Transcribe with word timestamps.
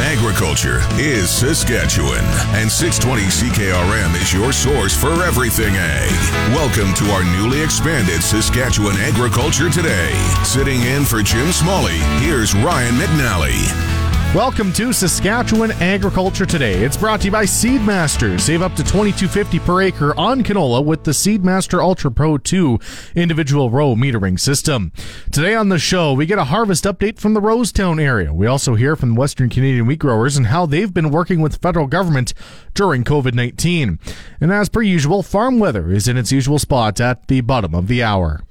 Agriculture 0.00 0.80
is 0.92 1.28
Saskatchewan, 1.28 2.24
and 2.54 2.70
620 2.70 3.22
CKRM 3.24 4.14
is 4.22 4.32
your 4.32 4.52
source 4.52 4.96
for 4.96 5.24
everything 5.24 5.74
ag. 5.76 6.10
Welcome 6.54 6.94
to 6.94 7.10
our 7.10 7.24
newly 7.36 7.60
expanded 7.60 8.22
Saskatchewan 8.22 8.96
Agriculture 8.98 9.68
Today. 9.68 10.14
Sitting 10.44 10.82
in 10.82 11.04
for 11.04 11.22
Jim 11.22 11.50
Smalley, 11.50 11.98
here's 12.20 12.54
Ryan 12.54 12.94
McNally. 12.94 13.97
Welcome 14.34 14.74
to 14.74 14.92
Saskatchewan 14.92 15.72
Agriculture 15.72 16.44
Today. 16.44 16.84
It's 16.84 16.98
brought 16.98 17.20
to 17.20 17.28
you 17.28 17.32
by 17.32 17.44
Seedmaster. 17.44 18.38
Save 18.38 18.60
up 18.60 18.74
to 18.74 18.82
$22.50 18.82 19.64
per 19.64 19.80
acre 19.80 20.14
on 20.18 20.44
canola 20.44 20.84
with 20.84 21.04
the 21.04 21.12
Seedmaster 21.12 21.82
Ultra 21.82 22.10
Pro 22.10 22.36
2 22.36 22.78
individual 23.14 23.70
row 23.70 23.94
metering 23.94 24.38
system. 24.38 24.92
Today 25.32 25.54
on 25.54 25.70
the 25.70 25.78
show, 25.78 26.12
we 26.12 26.26
get 26.26 26.38
a 26.38 26.44
harvest 26.44 26.84
update 26.84 27.18
from 27.18 27.32
the 27.32 27.40
Rosetown 27.40 27.98
area. 27.98 28.34
We 28.34 28.46
also 28.46 28.74
hear 28.74 28.96
from 28.96 29.14
Western 29.14 29.48
Canadian 29.48 29.86
wheat 29.86 30.00
growers 30.00 30.36
and 30.36 30.48
how 30.48 30.66
they've 30.66 30.92
been 30.92 31.10
working 31.10 31.40
with 31.40 31.62
federal 31.62 31.86
government 31.86 32.34
during 32.74 33.04
COVID 33.04 33.32
19. 33.32 33.98
And 34.42 34.52
as 34.52 34.68
per 34.68 34.82
usual, 34.82 35.22
farm 35.22 35.58
weather 35.58 35.90
is 35.90 36.06
in 36.06 36.18
its 36.18 36.32
usual 36.32 36.58
spot 36.58 37.00
at 37.00 37.28
the 37.28 37.40
bottom 37.40 37.74
of 37.74 37.88
the 37.88 38.02
hour. 38.02 38.42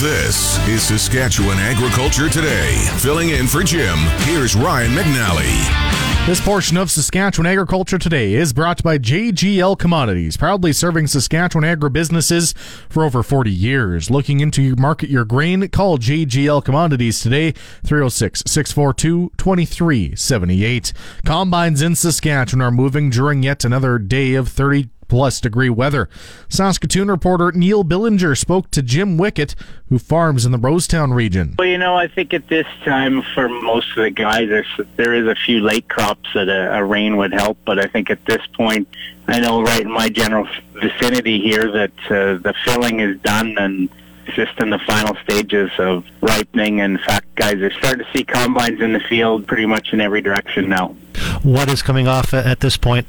This 0.00 0.58
is 0.68 0.82
Saskatchewan 0.82 1.56
Agriculture 1.56 2.28
Today. 2.28 2.74
Filling 2.98 3.30
in 3.30 3.46
for 3.46 3.62
Jim, 3.62 3.96
here's 4.26 4.54
Ryan 4.54 4.90
McNally. 4.90 6.26
This 6.26 6.38
portion 6.38 6.76
of 6.76 6.90
Saskatchewan 6.90 7.46
Agriculture 7.46 7.96
Today 7.96 8.34
is 8.34 8.52
brought 8.52 8.82
by 8.82 8.98
JGL 8.98 9.78
Commodities, 9.78 10.36
proudly 10.36 10.74
serving 10.74 11.06
Saskatchewan 11.06 11.64
agribusinesses 11.64 12.54
for 12.90 13.04
over 13.04 13.22
40 13.22 13.50
years. 13.50 14.10
Looking 14.10 14.40
into 14.40 14.76
market 14.76 15.08
your 15.08 15.24
grain, 15.24 15.66
call 15.68 15.96
JGL 15.96 16.62
Commodities 16.62 17.20
today, 17.20 17.52
306 17.84 18.42
642 18.46 19.32
2378. 19.38 20.92
Combines 21.24 21.80
in 21.80 21.94
Saskatchewan 21.94 22.60
are 22.60 22.70
moving 22.70 23.08
during 23.08 23.42
yet 23.42 23.64
another 23.64 23.98
day 23.98 24.34
of 24.34 24.48
30 24.48 24.90
plus 25.08 25.40
degree 25.40 25.70
weather. 25.70 26.08
Saskatoon 26.48 27.08
reporter 27.08 27.52
Neil 27.52 27.84
Billinger 27.84 28.34
spoke 28.34 28.70
to 28.72 28.82
Jim 28.82 29.18
Wickett, 29.18 29.54
who 29.88 29.98
farms 29.98 30.44
in 30.44 30.52
the 30.52 30.58
Rosetown 30.58 31.14
region. 31.14 31.54
Well, 31.58 31.68
you 31.68 31.78
know, 31.78 31.96
I 31.96 32.08
think 32.08 32.34
at 32.34 32.48
this 32.48 32.66
time 32.84 33.22
for 33.34 33.48
most 33.48 33.88
of 33.96 34.04
the 34.04 34.10
guys, 34.10 34.48
there's, 34.48 34.80
there 34.96 35.14
is 35.14 35.26
a 35.26 35.34
few 35.34 35.60
late 35.60 35.88
crops 35.88 36.28
that 36.34 36.48
a, 36.48 36.78
a 36.78 36.84
rain 36.84 37.16
would 37.16 37.32
help, 37.32 37.58
but 37.64 37.78
I 37.78 37.86
think 37.86 38.10
at 38.10 38.24
this 38.26 38.44
point, 38.54 38.88
I 39.28 39.40
know 39.40 39.62
right 39.62 39.82
in 39.82 39.90
my 39.90 40.08
general 40.08 40.48
vicinity 40.74 41.40
here 41.40 41.70
that 41.72 41.92
uh, 42.06 42.38
the 42.38 42.54
filling 42.64 43.00
is 43.00 43.18
done 43.20 43.56
and 43.58 43.88
just 44.34 44.58
in 44.58 44.70
the 44.70 44.78
final 44.80 45.16
stages 45.22 45.70
of 45.78 46.04
ripening. 46.20 46.78
In 46.80 46.98
fact, 46.98 47.34
guys 47.36 47.56
are 47.56 47.70
starting 47.72 48.04
to 48.04 48.12
see 48.12 48.24
combines 48.24 48.80
in 48.80 48.92
the 48.92 49.00
field 49.00 49.46
pretty 49.46 49.66
much 49.66 49.92
in 49.92 50.00
every 50.00 50.20
direction 50.20 50.68
now. 50.68 50.96
What 51.42 51.70
is 51.70 51.82
coming 51.82 52.08
off 52.08 52.34
at 52.34 52.60
this 52.60 52.76
point? 52.76 53.06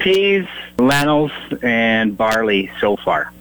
Peas, 0.00 0.46
lentils, 0.78 1.32
and 1.62 2.16
barley 2.16 2.70
so 2.80 2.96
far. 2.96 3.32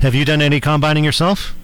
Have 0.00 0.14
you 0.14 0.24
done 0.24 0.42
any 0.42 0.60
combining 0.60 1.04
yourself? 1.04 1.54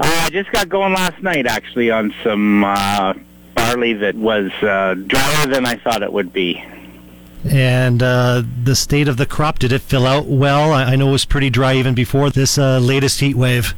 Uh, 0.00 0.04
I 0.04 0.30
just 0.30 0.50
got 0.50 0.68
going 0.68 0.92
last 0.92 1.22
night, 1.22 1.46
actually, 1.46 1.90
on 1.90 2.12
some 2.24 2.64
uh, 2.64 3.14
barley 3.54 3.92
that 3.92 4.16
was 4.16 4.50
uh, 4.62 4.94
drier 4.94 5.46
than 5.46 5.64
I 5.66 5.76
thought 5.76 6.02
it 6.02 6.12
would 6.12 6.32
be. 6.32 6.62
And 7.44 8.02
uh, 8.02 8.42
the 8.64 8.74
state 8.74 9.08
of 9.08 9.16
the 9.16 9.26
crop, 9.26 9.58
did 9.58 9.72
it 9.72 9.82
fill 9.82 10.06
out 10.06 10.26
well? 10.26 10.72
I 10.72 10.96
know 10.96 11.08
it 11.08 11.12
was 11.12 11.24
pretty 11.24 11.50
dry 11.50 11.74
even 11.74 11.94
before 11.94 12.30
this 12.30 12.56
uh, 12.56 12.78
latest 12.78 13.20
heat 13.20 13.36
wave. 13.36 13.74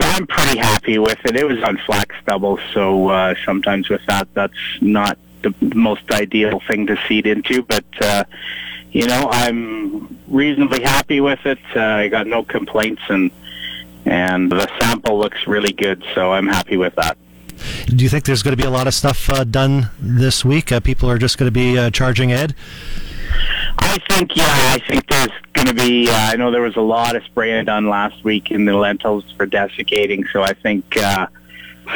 I'm 0.00 0.26
pretty 0.26 0.58
happy 0.58 0.98
with 0.98 1.18
it. 1.24 1.36
It 1.36 1.46
was 1.46 1.62
on 1.62 1.76
flax 1.78 2.14
stubble, 2.22 2.58
so 2.72 3.08
uh, 3.08 3.34
sometimes 3.44 3.88
with 3.88 4.04
that, 4.06 4.28
that's 4.34 4.54
not 4.80 5.18
the 5.42 5.54
most 5.74 6.10
ideal 6.10 6.60
thing 6.68 6.86
to 6.86 6.96
seed 7.08 7.26
into, 7.26 7.62
but 7.62 7.84
uh, 8.00 8.24
you 8.92 9.06
know, 9.06 9.28
I'm 9.30 10.18
reasonably 10.28 10.82
happy 10.82 11.20
with 11.20 11.44
it. 11.46 11.58
Uh, 11.74 11.80
I 11.80 12.08
got 12.08 12.26
no 12.26 12.44
complaints, 12.44 13.02
and 13.08 13.30
and 14.04 14.50
the 14.50 14.68
sample 14.80 15.18
looks 15.18 15.46
really 15.46 15.72
good, 15.72 16.04
so 16.14 16.32
I'm 16.32 16.46
happy 16.46 16.76
with 16.76 16.94
that. 16.96 17.16
Do 17.86 18.02
you 18.02 18.10
think 18.10 18.24
there's 18.24 18.42
going 18.42 18.56
to 18.56 18.62
be 18.62 18.66
a 18.66 18.70
lot 18.70 18.86
of 18.86 18.94
stuff 18.94 19.30
uh, 19.30 19.44
done 19.44 19.90
this 20.00 20.44
week? 20.44 20.72
Uh, 20.72 20.80
people 20.80 21.08
are 21.08 21.18
just 21.18 21.38
going 21.38 21.46
to 21.46 21.52
be 21.52 21.78
uh, 21.78 21.90
charging 21.90 22.32
Ed. 22.32 22.54
I 23.78 23.98
think, 24.08 24.36
yeah, 24.36 24.44
I 24.46 24.78
think 24.88 25.06
there's 25.06 25.30
going 25.52 25.68
to 25.68 25.74
be. 25.74 26.08
Uh, 26.08 26.14
I 26.14 26.36
know 26.36 26.50
there 26.50 26.62
was 26.62 26.76
a 26.76 26.82
lot 26.82 27.16
of 27.16 27.24
spraying 27.24 27.66
done 27.66 27.88
last 27.88 28.24
week 28.24 28.50
in 28.50 28.64
the 28.64 28.74
lentils 28.74 29.24
for 29.36 29.46
desiccating, 29.46 30.26
so 30.32 30.42
I 30.42 30.52
think 30.52 30.96
uh, 30.96 31.28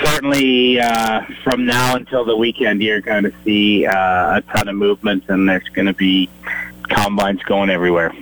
certainly 0.04 0.80
uh, 0.80 1.22
from 1.42 1.66
now 1.66 1.96
until 1.96 2.24
the 2.24 2.36
weekend, 2.36 2.82
you're 2.82 3.00
going 3.00 3.24
to 3.24 3.32
see 3.44 3.86
uh, 3.86 4.38
a 4.38 4.42
ton 4.42 4.68
of 4.68 4.76
movement, 4.76 5.24
and 5.28 5.48
there's 5.48 5.68
going 5.70 5.86
to 5.86 5.94
be 5.94 6.28
combines 6.88 7.42
going 7.42 7.70
everywhere. 7.70 8.12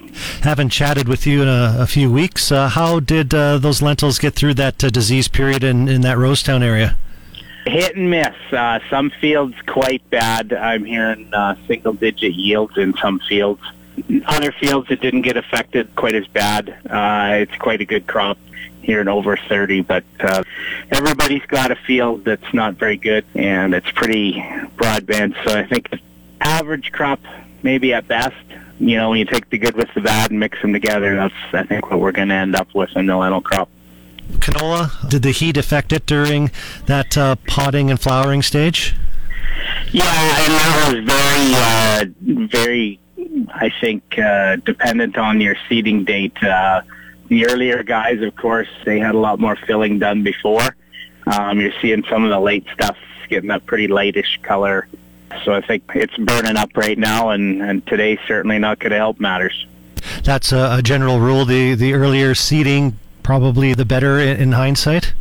Haven't 0.42 0.70
chatted 0.70 1.08
with 1.08 1.26
you 1.26 1.42
in 1.42 1.48
a, 1.48 1.76
a 1.80 1.86
few 1.86 2.10
weeks. 2.10 2.52
Uh, 2.52 2.68
how 2.68 3.00
did 3.00 3.34
uh, 3.34 3.58
those 3.58 3.82
lentils 3.82 4.18
get 4.18 4.34
through 4.34 4.54
that 4.54 4.82
uh, 4.82 4.90
disease 4.90 5.28
period 5.28 5.64
in, 5.64 5.88
in 5.88 6.00
that 6.02 6.18
Rosetown 6.18 6.62
area? 6.62 6.96
Hit 7.66 7.96
and 7.96 8.10
miss. 8.10 8.34
Uh, 8.52 8.78
some 8.90 9.10
fields 9.10 9.54
quite 9.66 10.08
bad. 10.10 10.52
I'm 10.52 10.84
hearing 10.84 11.32
uh, 11.32 11.56
single 11.66 11.94
digit 11.94 12.34
yields 12.34 12.76
in 12.76 12.94
some 12.98 13.20
fields. 13.20 13.62
Other 14.26 14.52
fields 14.52 14.88
that 14.88 15.00
didn't 15.00 15.22
get 15.22 15.36
affected 15.36 15.94
quite 15.94 16.14
as 16.14 16.26
bad. 16.26 16.68
Uh, 16.88 17.36
it's 17.40 17.56
quite 17.56 17.80
a 17.80 17.84
good 17.84 18.06
crop 18.06 18.38
here 18.82 19.00
in 19.00 19.08
over 19.08 19.36
30, 19.36 19.80
but 19.82 20.04
uh, 20.20 20.42
everybody's 20.90 21.44
got 21.46 21.70
a 21.70 21.76
field 21.76 22.24
that's 22.24 22.52
not 22.52 22.74
very 22.74 22.96
good, 22.96 23.24
and 23.34 23.74
it's 23.74 23.90
pretty 23.92 24.34
broadband. 24.76 25.34
So 25.44 25.58
I 25.58 25.64
think 25.64 25.88
average 26.40 26.92
crop 26.92 27.20
maybe 27.64 27.92
at 27.92 28.06
best. 28.06 28.36
You 28.78 28.96
know, 28.96 29.10
when 29.10 29.18
you 29.18 29.24
take 29.24 29.50
the 29.50 29.58
good 29.58 29.74
with 29.74 29.92
the 29.94 30.00
bad 30.00 30.30
and 30.30 30.38
mix 30.38 30.60
them 30.62 30.72
together, 30.72 31.16
that's 31.16 31.34
I 31.52 31.64
think 31.64 31.90
what 31.90 31.98
we're 31.98 32.12
going 32.12 32.28
to 32.28 32.34
end 32.34 32.54
up 32.54 32.72
with 32.74 32.94
in 32.96 33.06
the 33.06 33.16
lentil 33.16 33.40
crop. 33.40 33.68
Canola, 34.34 35.08
did 35.08 35.22
the 35.22 35.30
heat 35.32 35.56
affect 35.56 35.92
it 35.92 36.06
during 36.06 36.50
that 36.86 37.16
uh, 37.16 37.36
potting 37.46 37.90
and 37.90 38.00
flowering 38.00 38.42
stage? 38.42 38.94
Yeah, 39.90 40.04
and 40.04 40.52
that 40.52 40.92
was 40.92 41.04
very, 41.04 42.38
uh, 42.40 42.48
very, 42.48 43.00
I 43.54 43.70
think, 43.80 44.18
uh, 44.18 44.56
dependent 44.56 45.16
on 45.16 45.40
your 45.40 45.56
seeding 45.68 46.04
date. 46.04 46.42
Uh, 46.42 46.82
the 47.28 47.46
earlier 47.46 47.82
guys, 47.82 48.20
of 48.22 48.34
course, 48.36 48.68
they 48.84 48.98
had 48.98 49.14
a 49.14 49.18
lot 49.18 49.38
more 49.38 49.56
filling 49.56 49.98
done 49.98 50.22
before. 50.22 50.74
Um, 51.26 51.60
you're 51.60 51.72
seeing 51.80 52.04
some 52.04 52.24
of 52.24 52.30
the 52.30 52.40
late 52.40 52.66
stuff 52.72 52.96
getting 53.28 53.48
that 53.48 53.64
pretty 53.66 53.88
lightish 53.88 54.40
color 54.42 54.86
so 55.44 55.52
I 55.52 55.60
think 55.60 55.84
it's 55.94 56.16
burning 56.16 56.56
up 56.56 56.76
right 56.76 56.98
now, 56.98 57.30
and, 57.30 57.62
and 57.62 57.86
today's 57.86 58.18
certainly 58.26 58.58
not 58.58 58.78
going 58.78 58.90
to 58.90 58.96
help 58.96 59.20
matters. 59.20 59.66
That's 60.22 60.52
a, 60.52 60.78
a, 60.78 60.82
general 60.82 61.18
rule. 61.18 61.44
The 61.44 61.74
the 61.74 61.94
earlier 61.94 62.34
seeding 62.34 62.98
probably 63.22 63.72
the 63.74 63.84
better 63.84 64.18
in, 64.18 64.36
in 64.38 64.52
hindsight. 64.52 65.14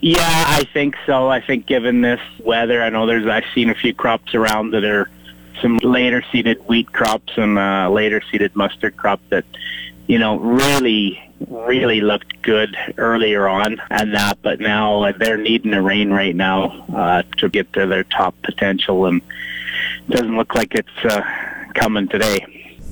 Yeah, 0.00 0.20
I 0.20 0.64
think 0.72 0.96
so. 1.06 1.28
I 1.28 1.40
think 1.40 1.66
given 1.66 2.00
this 2.00 2.20
weather, 2.38 2.82
I 2.82 2.90
know 2.90 3.06
there's 3.06 3.26
I've 3.26 3.44
seen 3.54 3.70
a 3.70 3.74
few 3.74 3.94
crops 3.94 4.34
around 4.34 4.70
that 4.70 4.84
are 4.84 5.10
some 5.60 5.78
later 5.78 6.22
seeded 6.32 6.58
wheat 6.68 6.92
crops 6.92 7.32
and 7.36 7.58
uh, 7.58 7.90
later 7.90 8.22
seeded 8.30 8.54
mustard 8.54 8.96
crop 8.96 9.20
that 9.30 9.44
you 10.06 10.18
know 10.18 10.38
really 10.38 11.22
really 11.48 12.00
looked 12.00 12.40
good 12.42 12.76
earlier 12.96 13.46
on 13.48 13.80
and 13.90 14.14
that, 14.14 14.40
but 14.42 14.60
now 14.60 15.12
they're 15.12 15.36
needing 15.36 15.74
a 15.74 15.82
rain 15.82 16.10
right 16.10 16.34
now 16.34 16.84
uh, 16.94 17.22
to 17.38 17.48
get 17.48 17.72
to 17.74 17.86
their 17.86 18.04
top 18.04 18.34
potential, 18.42 19.06
and 19.06 19.20
doesn't 20.08 20.36
look 20.36 20.54
like 20.54 20.74
it's 20.74 21.04
uh, 21.04 21.22
coming 21.74 22.08
today. 22.08 22.44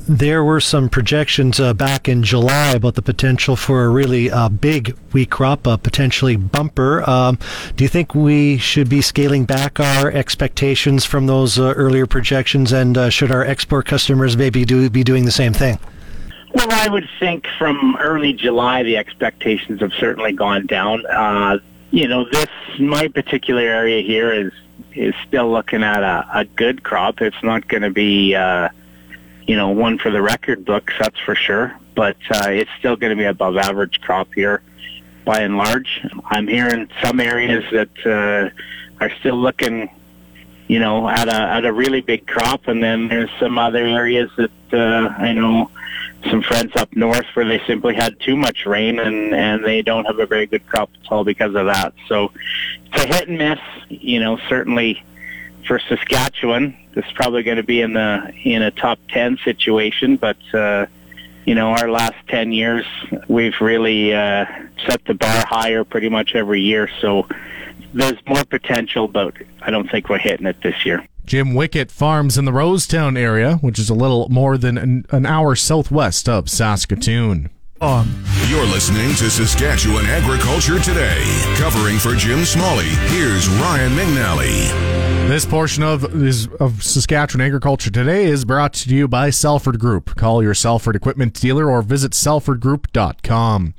There 0.06 0.44
were 0.44 0.60
some 0.60 0.90
projections 0.90 1.58
uh, 1.58 1.72
back 1.72 2.10
in 2.10 2.22
July 2.22 2.72
about 2.72 2.94
the 2.94 3.00
potential 3.00 3.56
for 3.56 3.86
a 3.86 3.88
really 3.88 4.30
uh, 4.30 4.50
big 4.50 4.90
wheat 5.12 5.30
crop, 5.30 5.66
a 5.66 5.78
potentially 5.78 6.36
bumper. 6.36 7.08
Um, 7.08 7.38
do 7.74 7.84
you 7.84 7.88
think 7.88 8.14
we 8.14 8.58
should 8.58 8.90
be 8.90 9.00
scaling 9.00 9.46
back 9.46 9.80
our 9.80 10.10
expectations 10.10 11.06
from 11.06 11.26
those 11.26 11.58
uh, 11.58 11.72
earlier 11.74 12.06
projections, 12.06 12.70
and 12.70 12.98
uh, 12.98 13.08
should 13.08 13.32
our 13.32 13.44
export 13.44 13.86
customers 13.86 14.36
maybe 14.36 14.66
do, 14.66 14.90
be 14.90 15.04
doing 15.04 15.24
the 15.24 15.32
same 15.32 15.54
thing? 15.54 15.78
Well, 16.54 16.68
I 16.70 16.88
would 16.88 17.08
think 17.18 17.48
from 17.58 17.96
early 17.98 18.32
July, 18.32 18.84
the 18.84 18.96
expectations 18.96 19.80
have 19.80 19.92
certainly 19.94 20.32
gone 20.32 20.66
down. 20.66 21.04
Uh, 21.06 21.58
you 21.90 22.06
know, 22.06 22.24
this 22.30 22.46
my 22.78 23.08
particular 23.08 23.62
area 23.62 24.02
here 24.02 24.32
is 24.32 24.52
is 24.94 25.14
still 25.26 25.50
looking 25.50 25.82
at 25.82 26.02
a, 26.02 26.26
a 26.32 26.44
good 26.44 26.84
crop. 26.84 27.20
It's 27.20 27.42
not 27.42 27.66
going 27.66 27.82
to 27.82 27.90
be, 27.90 28.34
uh, 28.36 28.68
you 29.46 29.56
know, 29.56 29.70
one 29.70 29.98
for 29.98 30.10
the 30.10 30.22
record 30.22 30.64
books, 30.64 30.94
that's 30.98 31.18
for 31.18 31.34
sure. 31.34 31.76
But 31.96 32.16
uh, 32.30 32.50
it's 32.50 32.70
still 32.78 32.94
going 32.94 33.10
to 33.10 33.16
be 33.16 33.24
above 33.24 33.56
average 33.56 34.00
crop 34.00 34.32
here, 34.34 34.62
by 35.24 35.40
and 35.40 35.56
large. 35.56 36.06
I'm 36.26 36.46
hearing 36.46 36.88
some 37.02 37.18
areas 37.18 37.64
that 37.72 38.06
uh, 38.06 39.04
are 39.04 39.10
still 39.18 39.36
looking, 39.36 39.90
you 40.68 40.78
know, 40.78 41.08
at 41.08 41.28
a 41.28 41.34
at 41.34 41.64
a 41.64 41.72
really 41.72 42.00
big 42.00 42.26
crop, 42.26 42.68
and 42.68 42.82
then 42.82 43.08
there's 43.08 43.30
some 43.38 43.58
other 43.58 43.84
areas 43.84 44.30
that 44.36 44.50
uh, 44.72 45.14
I 45.18 45.32
know 45.32 45.70
some 46.30 46.42
friends 46.42 46.74
up 46.76 46.94
north 46.96 47.26
where 47.34 47.44
they 47.44 47.60
simply 47.66 47.94
had 47.94 48.18
too 48.20 48.36
much 48.36 48.64
rain 48.64 48.98
and 48.98 49.34
and 49.34 49.64
they 49.64 49.82
don't 49.82 50.06
have 50.06 50.18
a 50.18 50.26
very 50.26 50.46
good 50.46 50.66
crop 50.66 50.90
at 51.02 51.12
all 51.12 51.24
because 51.24 51.54
of 51.54 51.66
that. 51.66 51.92
So 52.08 52.32
it's 52.86 53.04
a 53.04 53.06
hit 53.06 53.28
and 53.28 53.38
miss. 53.38 53.60
You 53.88 54.20
know, 54.20 54.38
certainly 54.48 55.02
for 55.66 55.78
Saskatchewan, 55.78 56.76
it's 56.94 57.10
probably 57.12 57.42
going 57.42 57.58
to 57.58 57.62
be 57.62 57.80
in 57.80 57.92
the 57.92 58.32
in 58.44 58.62
a 58.62 58.70
top 58.70 58.98
ten 59.08 59.38
situation, 59.44 60.16
but. 60.16 60.38
uh 60.54 60.86
you 61.46 61.54
know, 61.54 61.72
our 61.72 61.90
last 61.90 62.16
10 62.28 62.52
years, 62.52 62.86
we've 63.28 63.60
really 63.60 64.14
uh, 64.14 64.46
set 64.86 65.04
the 65.04 65.14
bar 65.14 65.44
higher 65.46 65.84
pretty 65.84 66.08
much 66.08 66.34
every 66.34 66.62
year. 66.62 66.88
So 67.02 67.28
there's 67.94 68.18
more 68.26 68.44
potential, 68.44 69.08
but 69.08 69.34
I 69.62 69.70
don't 69.70 69.90
think 69.90 70.08
we're 70.08 70.18
hitting 70.18 70.46
it 70.46 70.60
this 70.62 70.84
year. 70.84 71.06
Jim 71.24 71.54
Wickett 71.54 71.90
farms 71.90 72.36
in 72.36 72.44
the 72.44 72.52
Rosetown 72.52 73.18
area, 73.18 73.56
which 73.56 73.78
is 73.78 73.88
a 73.88 73.94
little 73.94 74.28
more 74.28 74.58
than 74.58 74.76
an, 74.76 75.06
an 75.10 75.24
hour 75.24 75.56
southwest 75.56 76.28
of 76.28 76.50
Saskatoon. 76.50 77.48
Um, 77.80 78.24
you're 78.48 78.64
listening 78.66 79.14
to 79.16 79.30
Saskatchewan 79.30 80.06
Agriculture 80.06 80.78
Today. 80.78 81.22
Covering 81.56 81.98
for 81.98 82.14
Jim 82.14 82.44
Smalley, 82.44 82.88
here's 83.08 83.48
Ryan 83.48 83.92
McNally. 83.92 84.68
This 85.28 85.44
portion 85.44 85.82
of 85.82 86.04
is 86.22 86.46
of 86.60 86.82
Saskatchewan 86.82 87.44
Agriculture 87.44 87.90
Today 87.90 88.26
is 88.26 88.44
brought 88.44 88.74
to 88.74 88.94
you 88.94 89.08
by 89.08 89.30
Salford 89.30 89.80
Group. 89.80 90.14
Call 90.16 90.42
your 90.42 90.54
Salford 90.54 90.94
equipment 90.94 91.34
dealer 91.34 91.70
or 91.70 91.82
visit 91.82 92.12
salfordgroup.com. 92.12 93.74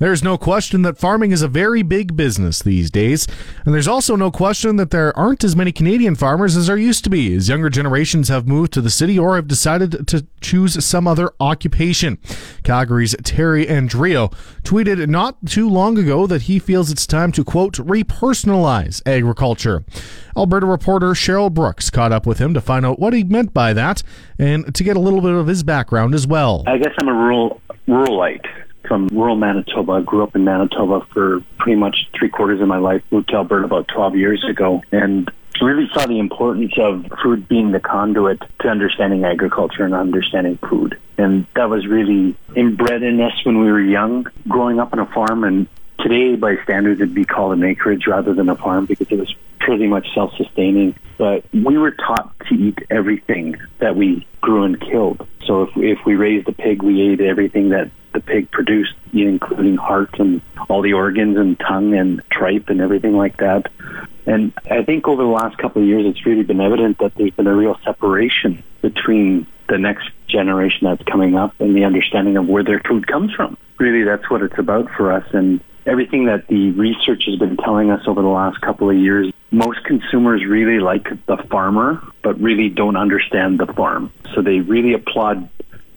There's 0.00 0.24
no 0.24 0.38
question 0.38 0.80
that 0.82 0.96
farming 0.96 1.30
is 1.30 1.42
a 1.42 1.48
very 1.48 1.82
big 1.82 2.16
business 2.16 2.62
these 2.62 2.90
days, 2.90 3.28
and 3.66 3.74
there's 3.74 3.86
also 3.86 4.16
no 4.16 4.30
question 4.30 4.76
that 4.76 4.90
there 4.90 5.14
aren't 5.14 5.44
as 5.44 5.54
many 5.54 5.72
Canadian 5.72 6.14
farmers 6.16 6.56
as 6.56 6.68
there 6.68 6.78
used 6.78 7.04
to 7.04 7.10
be, 7.10 7.34
as 7.36 7.50
younger 7.50 7.68
generations 7.68 8.28
have 8.28 8.48
moved 8.48 8.72
to 8.72 8.80
the 8.80 8.88
city 8.88 9.18
or 9.18 9.36
have 9.36 9.46
decided 9.46 10.08
to 10.08 10.26
choose 10.40 10.82
some 10.82 11.06
other 11.06 11.32
occupation. 11.38 12.16
Calgary's 12.64 13.14
Terry 13.24 13.66
Andryo 13.66 14.32
tweeted 14.62 15.06
not 15.06 15.44
too 15.44 15.68
long 15.68 15.98
ago 15.98 16.26
that 16.26 16.42
he 16.42 16.58
feels 16.58 16.90
it's 16.90 17.06
time 17.06 17.30
to, 17.32 17.44
quote, 17.44 17.74
repersonalize 17.74 19.02
agriculture. 19.04 19.84
Alberta 20.34 20.64
reporter 20.64 21.08
Cheryl 21.08 21.52
Brooks 21.52 21.90
caught 21.90 22.10
up 22.10 22.24
with 22.24 22.38
him 22.38 22.54
to 22.54 22.62
find 22.62 22.86
out 22.86 22.98
what 22.98 23.12
he 23.12 23.22
meant 23.22 23.52
by 23.52 23.74
that 23.74 24.02
and 24.38 24.74
to 24.74 24.82
get 24.82 24.96
a 24.96 25.00
little 25.00 25.20
bit 25.20 25.32
of 25.32 25.46
his 25.46 25.62
background 25.62 26.14
as 26.14 26.26
well. 26.26 26.64
I 26.66 26.78
guess 26.78 26.94
I'm 26.98 27.08
a 27.08 27.12
rural 27.12 27.60
ruralite 27.86 28.46
from 28.90 29.06
rural 29.12 29.36
Manitoba. 29.36 29.92
I 29.92 30.00
grew 30.00 30.24
up 30.24 30.34
in 30.34 30.42
Manitoba 30.42 31.06
for 31.14 31.44
pretty 31.58 31.78
much 31.78 32.08
three 32.18 32.28
quarters 32.28 32.60
of 32.60 32.66
my 32.66 32.78
life. 32.78 33.04
Moved 33.12 33.28
to 33.28 33.36
Alberta 33.36 33.64
about 33.64 33.86
12 33.86 34.16
years 34.16 34.44
ago, 34.50 34.82
and 34.90 35.30
really 35.62 35.88
saw 35.94 36.06
the 36.06 36.18
importance 36.18 36.72
of 36.76 37.06
food 37.22 37.46
being 37.46 37.70
the 37.70 37.78
conduit 37.78 38.42
to 38.62 38.68
understanding 38.68 39.24
agriculture 39.24 39.84
and 39.84 39.94
understanding 39.94 40.58
food. 40.68 40.98
And 41.18 41.46
that 41.54 41.70
was 41.70 41.86
really 41.86 42.34
inbred 42.56 43.04
in 43.04 43.20
us 43.20 43.44
when 43.44 43.60
we 43.60 43.70
were 43.70 43.80
young, 43.80 44.26
growing 44.48 44.80
up 44.80 44.92
on 44.92 44.98
a 44.98 45.06
farm. 45.06 45.44
And 45.44 45.68
today, 46.00 46.34
by 46.34 46.56
standards, 46.64 47.00
it'd 47.00 47.14
be 47.14 47.24
called 47.24 47.52
an 47.52 47.62
acreage 47.62 48.08
rather 48.08 48.34
than 48.34 48.48
a 48.48 48.56
farm 48.56 48.86
because 48.86 49.06
it 49.12 49.18
was 49.20 49.32
pretty 49.70 49.86
much 49.86 50.12
self-sustaining. 50.14 50.96
But 51.16 51.44
we 51.52 51.78
were 51.78 51.92
taught 51.92 52.34
to 52.48 52.54
eat 52.56 52.78
everything 52.90 53.56
that 53.78 53.94
we 53.94 54.26
grew 54.40 54.64
and 54.64 54.80
killed. 54.80 55.24
So 55.46 55.62
if, 55.62 55.70
if 55.76 56.04
we 56.04 56.16
raised 56.16 56.48
a 56.48 56.52
pig, 56.52 56.82
we 56.82 57.12
ate 57.12 57.20
everything 57.20 57.68
that 57.68 57.92
the 58.12 58.18
pig 58.18 58.50
produced, 58.50 58.94
including 59.12 59.76
heart 59.76 60.18
and 60.18 60.40
all 60.68 60.82
the 60.82 60.94
organs 60.94 61.36
and 61.36 61.56
tongue 61.60 61.94
and 61.94 62.20
tripe 62.30 62.68
and 62.68 62.80
everything 62.80 63.16
like 63.16 63.36
that. 63.36 63.70
And 64.26 64.52
I 64.68 64.82
think 64.82 65.06
over 65.06 65.22
the 65.22 65.28
last 65.28 65.56
couple 65.56 65.82
of 65.82 65.86
years, 65.86 66.04
it's 66.04 66.26
really 66.26 66.42
been 66.42 66.60
evident 66.60 66.98
that 66.98 67.14
there's 67.14 67.30
been 67.30 67.46
a 67.46 67.54
real 67.54 67.78
separation 67.84 68.64
between 68.82 69.46
the 69.68 69.78
next 69.78 70.10
generation 70.26 70.88
that's 70.88 71.04
coming 71.04 71.36
up 71.36 71.60
and 71.60 71.76
the 71.76 71.84
understanding 71.84 72.36
of 72.38 72.48
where 72.48 72.64
their 72.64 72.80
food 72.80 73.06
comes 73.06 73.32
from. 73.32 73.56
Really, 73.78 74.02
that's 74.02 74.28
what 74.28 74.42
it's 74.42 74.58
about 74.58 74.90
for 74.90 75.12
us. 75.12 75.26
And 75.32 75.60
everything 75.86 76.26
that 76.26 76.46
the 76.48 76.70
research 76.72 77.24
has 77.26 77.38
been 77.38 77.56
telling 77.56 77.90
us 77.90 78.06
over 78.06 78.22
the 78.22 78.28
last 78.28 78.60
couple 78.60 78.90
of 78.90 78.96
years, 78.96 79.32
most 79.50 79.82
consumers 79.84 80.44
really 80.44 80.78
like 80.78 81.08
the 81.26 81.36
farmer, 81.50 82.02
but 82.22 82.40
really 82.40 82.68
don't 82.68 82.96
understand 82.96 83.58
the 83.58 83.66
farm. 83.66 84.12
So 84.34 84.42
they 84.42 84.60
really 84.60 84.94
applaud 84.94 85.48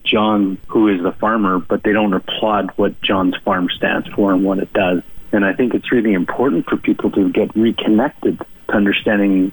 John, 0.03 0.57
who 0.67 0.89
is 0.89 1.01
the 1.01 1.11
farmer, 1.13 1.59
but 1.59 1.83
they 1.83 1.91
don't 1.91 2.13
applaud 2.13 2.71
what 2.75 2.99
John's 3.01 3.35
farm 3.37 3.69
stands 3.75 4.07
for 4.09 4.33
and 4.33 4.43
what 4.43 4.59
it 4.59 4.73
does. 4.73 5.01
And 5.31 5.45
I 5.45 5.53
think 5.53 5.73
it's 5.73 5.91
really 5.91 6.13
important 6.13 6.69
for 6.69 6.77
people 6.77 7.11
to 7.11 7.29
get 7.29 7.55
reconnected 7.55 8.39
to 8.39 8.73
understanding 8.73 9.51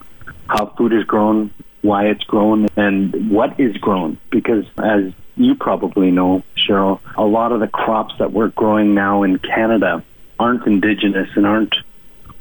how 0.48 0.66
food 0.66 0.92
is 0.92 1.04
grown, 1.04 1.50
why 1.82 2.06
it's 2.06 2.24
grown, 2.24 2.68
and 2.76 3.30
what 3.30 3.58
is 3.58 3.76
grown. 3.76 4.18
Because 4.30 4.66
as 4.78 5.12
you 5.36 5.54
probably 5.54 6.10
know, 6.10 6.42
Cheryl, 6.56 7.00
a 7.16 7.24
lot 7.24 7.52
of 7.52 7.60
the 7.60 7.68
crops 7.68 8.14
that 8.18 8.32
we're 8.32 8.48
growing 8.48 8.94
now 8.94 9.22
in 9.22 9.38
Canada 9.38 10.04
aren't 10.40 10.66
indigenous 10.66 11.28
and 11.36 11.46
aren't 11.46 11.76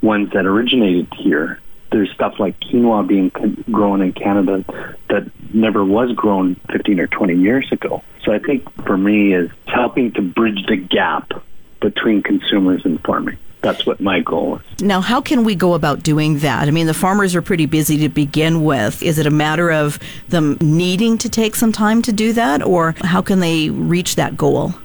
ones 0.02 0.32
that 0.32 0.46
originated 0.46 1.08
here 1.14 1.60
there's 1.92 2.12
stuff 2.12 2.40
like 2.40 2.60
quinoa 2.60 3.08
being 3.08 3.30
grown 3.72 4.02
in 4.02 4.14
Canada 4.14 4.64
that 5.10 5.30
never 5.54 5.84
was 5.84 6.12
grown 6.14 6.56
15 6.72 7.00
or 7.00 7.08
20 7.08 7.36
years 7.36 7.72
ago. 7.72 8.04
So 8.24 8.32
I 8.32 8.40
think 8.40 8.70
for 8.86 8.98
me 8.98 9.34
is 9.34 9.50
helping 9.66 10.12
to 10.14 10.22
bridge 10.22 10.66
the 10.68 10.76
gap 10.76 11.32
between 11.80 12.22
consumers 12.22 12.86
and 12.86 13.02
farming. 13.04 13.38
That's 13.62 13.86
what 13.86 14.00
my 14.00 14.22
goal 14.22 14.58
is. 14.58 14.82
Now, 14.82 15.02
how 15.02 15.20
can 15.20 15.44
we 15.44 15.54
go 15.54 15.74
about 15.74 16.02
doing 16.02 16.40
that? 16.40 16.68
I 16.68 16.72
mean, 16.72 16.88
the 16.88 16.94
farmers 16.94 17.36
are 17.36 17.42
pretty 17.42 17.66
busy 17.66 17.98
to 17.98 18.10
begin 18.10 18.64
with. 18.64 19.04
Is 19.04 19.18
it 19.18 19.26
a 19.26 19.32
matter 19.32 19.70
of 19.70 20.00
them 20.30 20.58
needing 20.62 21.18
to 21.18 21.30
take 21.30 21.56
some 21.56 21.74
time 21.74 22.02
to 22.04 22.14
do 22.14 22.32
that, 22.34 22.64
or 22.64 22.96
how 23.00 23.22
can 23.22 23.42
they 23.42 23.70
reach 23.70 24.16
that 24.16 24.38
goal? 24.38 24.76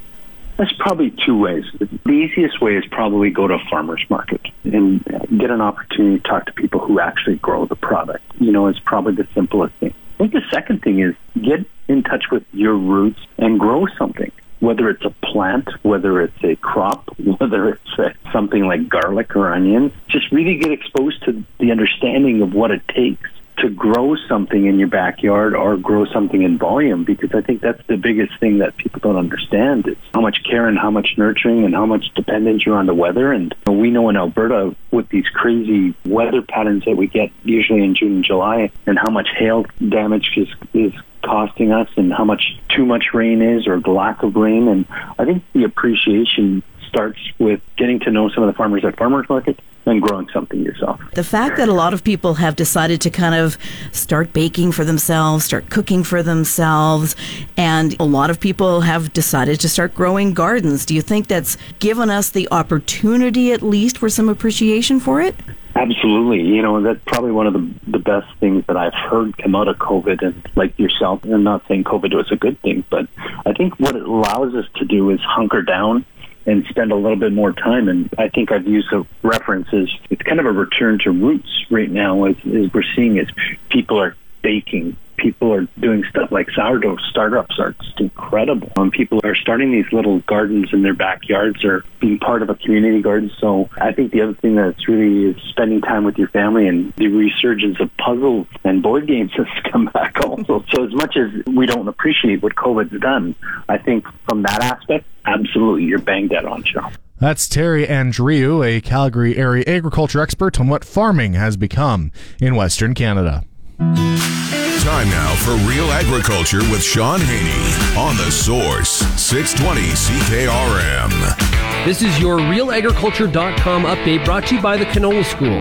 There's 0.57 0.73
probably 0.79 1.11
two 1.11 1.37
ways. 1.37 1.65
The 1.79 2.11
easiest 2.11 2.61
way 2.61 2.77
is 2.77 2.85
probably 2.87 3.31
go 3.31 3.49
to 3.49 3.55
a 3.55 3.65
farmer's 3.71 4.05
market 4.09 4.41
and 4.63 5.05
get 5.37 5.51
an 5.51 5.61
opportunity 5.61 6.21
to 6.21 6.29
talk 6.29 6.47
to 6.47 6.53
people 6.53 6.81
who 6.81 7.01
actually 7.01 7.37
grow 7.37 7.67
the 7.67 7.75
product. 7.77 8.25
You 8.39 8.53
know, 8.53 8.69
it's 8.69 8.79
probably 8.79 9.15
the 9.15 9.27
simplest 9.35 9.75
thing. 9.77 9.95
I 10.15 10.17
think 10.19 10.33
the 10.33 10.49
second 10.53 10.83
thing 10.83 11.01
is 11.01 11.15
get 11.41 11.67
in 11.89 12.05
touch 12.05 12.31
with 12.31 12.45
your 12.53 12.75
roots 12.75 13.21
and 13.37 13.59
grow 13.59 13.87
something. 13.99 14.31
Whether 14.61 14.89
it's 14.91 15.05
a 15.05 15.11
plant, 15.11 15.69
whether 15.83 16.23
it's 16.23 16.45
a 16.45 16.55
crop, 16.57 17.09
whether 17.19 17.71
it's 17.71 17.99
a, 17.99 18.15
something 18.33 18.65
like 18.65 18.89
garlic 18.89 19.35
or 19.35 19.53
onions, 19.53 19.93
just 20.07 20.31
really 20.31 20.57
get 20.57 20.71
exposed 20.71 21.25
to 21.25 21.45
the 21.59 21.73
understanding 21.73 22.43
of 22.43 22.55
what 22.55 22.71
it 22.71 22.87
takes 22.89 23.29
to 23.59 23.71
grow 23.71 24.17
something 24.29 24.67
in 24.67 24.79
your 24.79 24.89
backyard 24.89 25.55
or 25.55 25.77
grow 25.77 26.05
something 26.07 26.43
in 26.43 26.59
volume 26.59 27.05
because 27.05 27.31
I 27.35 27.41
think 27.41 27.61
that's 27.61 27.85
the 27.87 27.97
biggest 27.97 28.39
thing 28.41 28.59
that 28.59 28.77
people 28.77 29.01
don't 29.01 29.17
understand 29.17 29.87
is 29.87 29.97
how 30.13 30.21
much 30.21 30.43
care 30.45 30.67
and 30.67 30.79
how 30.79 30.91
much 30.91 31.15
nurturing 31.17 31.65
and 31.65 31.75
how 31.75 31.87
much 31.87 32.13
dependence 32.15 32.67
you're 32.67 32.77
on 32.77 32.87
the 32.87 32.95
weather. 32.95 33.33
And 33.33 33.55
we 33.69 33.91
know 33.91 34.09
in 34.09 34.17
Alberta 34.17 34.75
with 34.91 35.09
these 35.09 35.27
crazy 35.29 35.95
weather 36.05 36.43
patterns 36.43 36.85
that 36.85 36.97
we 36.97 37.07
get 37.07 37.31
usually 37.45 37.85
in 37.85 37.95
June 37.95 38.17
and 38.17 38.25
July 38.25 38.71
and 38.87 38.99
how 38.99 39.11
much 39.11 39.29
hail 39.37 39.67
damage 39.89 40.31
is, 40.37 40.49
is 40.73 40.93
costing 41.23 41.73
us 41.73 41.89
and 41.97 42.13
how 42.13 42.25
much 42.25 42.59
too 42.69 42.85
much 42.85 43.15
rain 43.15 43.41
is 43.41 43.67
or 43.67 43.81
the 43.81 43.91
lack 43.91 44.23
of 44.23 44.37
rain. 44.37 44.69
And 44.69 44.85
I 45.19 45.25
think 45.25 45.45
the 45.53 45.65
appreciation 45.65 46.63
starts 46.95 47.19
with 47.39 47.61
getting 47.77 47.99
to 48.01 48.11
know 48.11 48.29
some 48.29 48.45
of 48.45 48.47
the 48.47 48.57
farmers 48.57 48.85
at 48.85 48.97
farmers 48.97 49.29
market 49.29 49.59
and 49.87 50.01
growing 50.01 50.29
something 50.33 50.63
yourself. 50.63 51.01
The 51.13 51.25
fact 51.25 51.57
that 51.59 51.69
a 51.69 51.73
lot 51.73 51.93
of 51.93 52.05
people 52.05 52.35
have 52.35 52.57
decided 52.57 53.01
to 53.03 53.11
kind 53.11 53.35
of 53.35 53.59
start 53.93 54.33
baking 54.33 54.73
for 54.73 54.85
themselves, 54.85 55.45
start 55.45 55.69
cooking 55.71 56.05
for 56.05 56.23
themselves, 56.23 57.17
and 57.57 57.95
a 58.01 58.05
lot 58.05 58.31
of 58.31 58.41
people 58.41 58.83
have 58.83 59.13
decided 59.13 59.61
to 59.61 59.69
start 59.69 59.95
growing 59.95 60.33
gardens. 60.33 60.87
Do 60.87 60.95
you 60.95 61.03
think 61.03 61.27
that's 61.27 61.59
given 61.81 62.09
us 62.09 62.31
the 62.31 62.49
opportunity 62.51 63.53
at 63.53 63.61
least 63.61 63.99
for 63.99 64.09
some 64.09 64.29
appreciation 64.29 65.01
for 65.01 65.21
it? 65.21 65.35
Absolutely. 65.77 66.43
You 66.43 66.63
know, 66.63 66.81
that's 66.81 67.01
probably 67.05 67.33
one 67.33 67.49
of 67.49 67.53
the, 67.53 67.69
the 67.89 67.99
best 67.99 68.33
things 68.39 68.65
that 68.69 68.77
I've 68.77 68.95
heard 68.95 69.37
come 69.37 69.57
out 69.57 69.67
of 69.67 69.77
COVID. 69.77 70.23
And 70.23 70.49
like 70.55 70.79
yourself, 70.79 71.25
I'm 71.25 71.43
not 71.43 71.67
saying 71.67 71.85
COVID 71.85 72.15
was 72.15 72.31
a 72.31 72.37
good 72.37 72.61
thing, 72.63 72.85
but 72.89 73.09
I 73.45 73.53
think 73.53 73.79
what 73.81 73.97
it 73.97 74.03
allows 74.03 74.55
us 74.55 74.67
to 74.77 74.85
do 74.85 75.11
is 75.11 75.21
hunker 75.21 75.63
down 75.63 76.07
and 76.47 76.65
spend 76.67 76.93
a 76.93 76.97
little 76.97 77.17
bit 77.17 77.33
more 77.33 77.53
time. 77.53 77.89
And 77.89 78.13
I 78.19 78.29
think 78.29 78.53
I've 78.53 78.67
used 78.67 78.93
a 78.93 79.07
reference 79.23 79.69
as 79.73 79.89
it's 80.11 80.23
kind 80.23 80.41
of 80.41 80.47
a 80.47 80.53
return 80.53 80.99
to 81.01 81.11
roots 81.11 81.67
right 81.71 81.91
now 81.91 82.25
as, 82.25 82.37
as 82.47 82.73
we're 82.73 82.85
seeing 82.95 83.19
as 83.19 83.29
people 83.71 84.01
are 84.01 84.17
baking 84.45 84.97
people 85.17 85.53
are 85.53 85.67
doing 85.79 86.05
stuff 86.11 86.31
like 86.31 86.51
sourdough 86.51 86.99
startups 87.11 87.59
are 87.59 87.73
just 87.73 87.99
incredible. 88.01 88.71
Um, 88.77 88.91
people 88.91 89.21
are 89.25 89.35
starting 89.35 89.73
these 89.73 89.91
little 89.91 90.21
gardens 90.21 90.73
in 90.73 90.83
their 90.83 90.95
backyards 90.95 91.65
or 91.65 91.85
being 92.01 92.19
part 92.19 92.43
of 92.43 92.51
a 92.51 92.55
community 92.55 93.01
garden. 93.01 93.31
So 93.39 93.71
I 93.79 93.93
think 93.93 94.13
the 94.13 94.21
other 94.21 94.35
thing 94.35 94.57
that's 94.57 94.87
really 94.87 95.31
is 95.31 95.43
spending 95.49 95.81
time 95.81 96.05
with 96.05 96.19
your 96.19 96.29
family 96.29 96.69
and 96.69 96.93
the 96.97 97.09
resurgence 97.09 97.81
of 97.81 97.97
puzzles 97.97 98.47
and 98.65 98.83
board 98.83 99.07
games 99.07 99.33
has 99.37 99.47
come 99.71 99.87
back 99.87 100.21
also. 100.21 100.65
So 100.73 100.85
as 100.85 100.93
much 100.93 101.17
as 101.17 101.31
we 101.47 101.67
don't 101.67 101.89
appreciate 101.89 102.43
what 102.43 102.55
COVID's 102.55 103.01
done, 103.01 103.35
I 103.69 103.79
think 103.79 104.07
from 104.29 104.43
that 104.43 104.63
aspect, 104.63 105.07
absolutely, 105.25 105.85
you're 105.85 105.99
bang 106.01 106.29
dead 106.29 106.45
on, 106.45 106.65
Joe. 106.65 106.91
That's 107.19 107.49
Terry 107.49 107.87
Andryo, 107.87 108.67
a 108.67 108.81
Calgary 108.81 109.37
area 109.37 109.65
agriculture 109.67 110.21
expert 110.21 110.61
on 110.61 110.69
what 110.69 110.85
farming 110.85 111.35
has 111.35 111.57
become 111.57 112.11
in 112.41 112.57
Western 112.57 112.93
Canada. 112.93 113.45
Time 113.79 115.09
now 115.11 115.35
for 115.37 115.53
Real 115.69 115.91
Agriculture 115.91 116.61
with 116.71 116.83
Shaun 116.83 117.21
Haney 117.21 117.99
on 117.99 118.17
The 118.17 118.31
Source, 118.31 118.91
620 119.21 119.81
CKRM. 119.81 121.85
This 121.85 122.03
is 122.03 122.19
your 122.21 122.39
RealAgriculture.com 122.39 123.85
update 123.85 124.25
brought 124.25 124.47
to 124.49 124.57
you 124.57 124.63
by 124.63 124.77
the 124.77 124.85
Canola 124.87 125.25
School. 125.25 125.61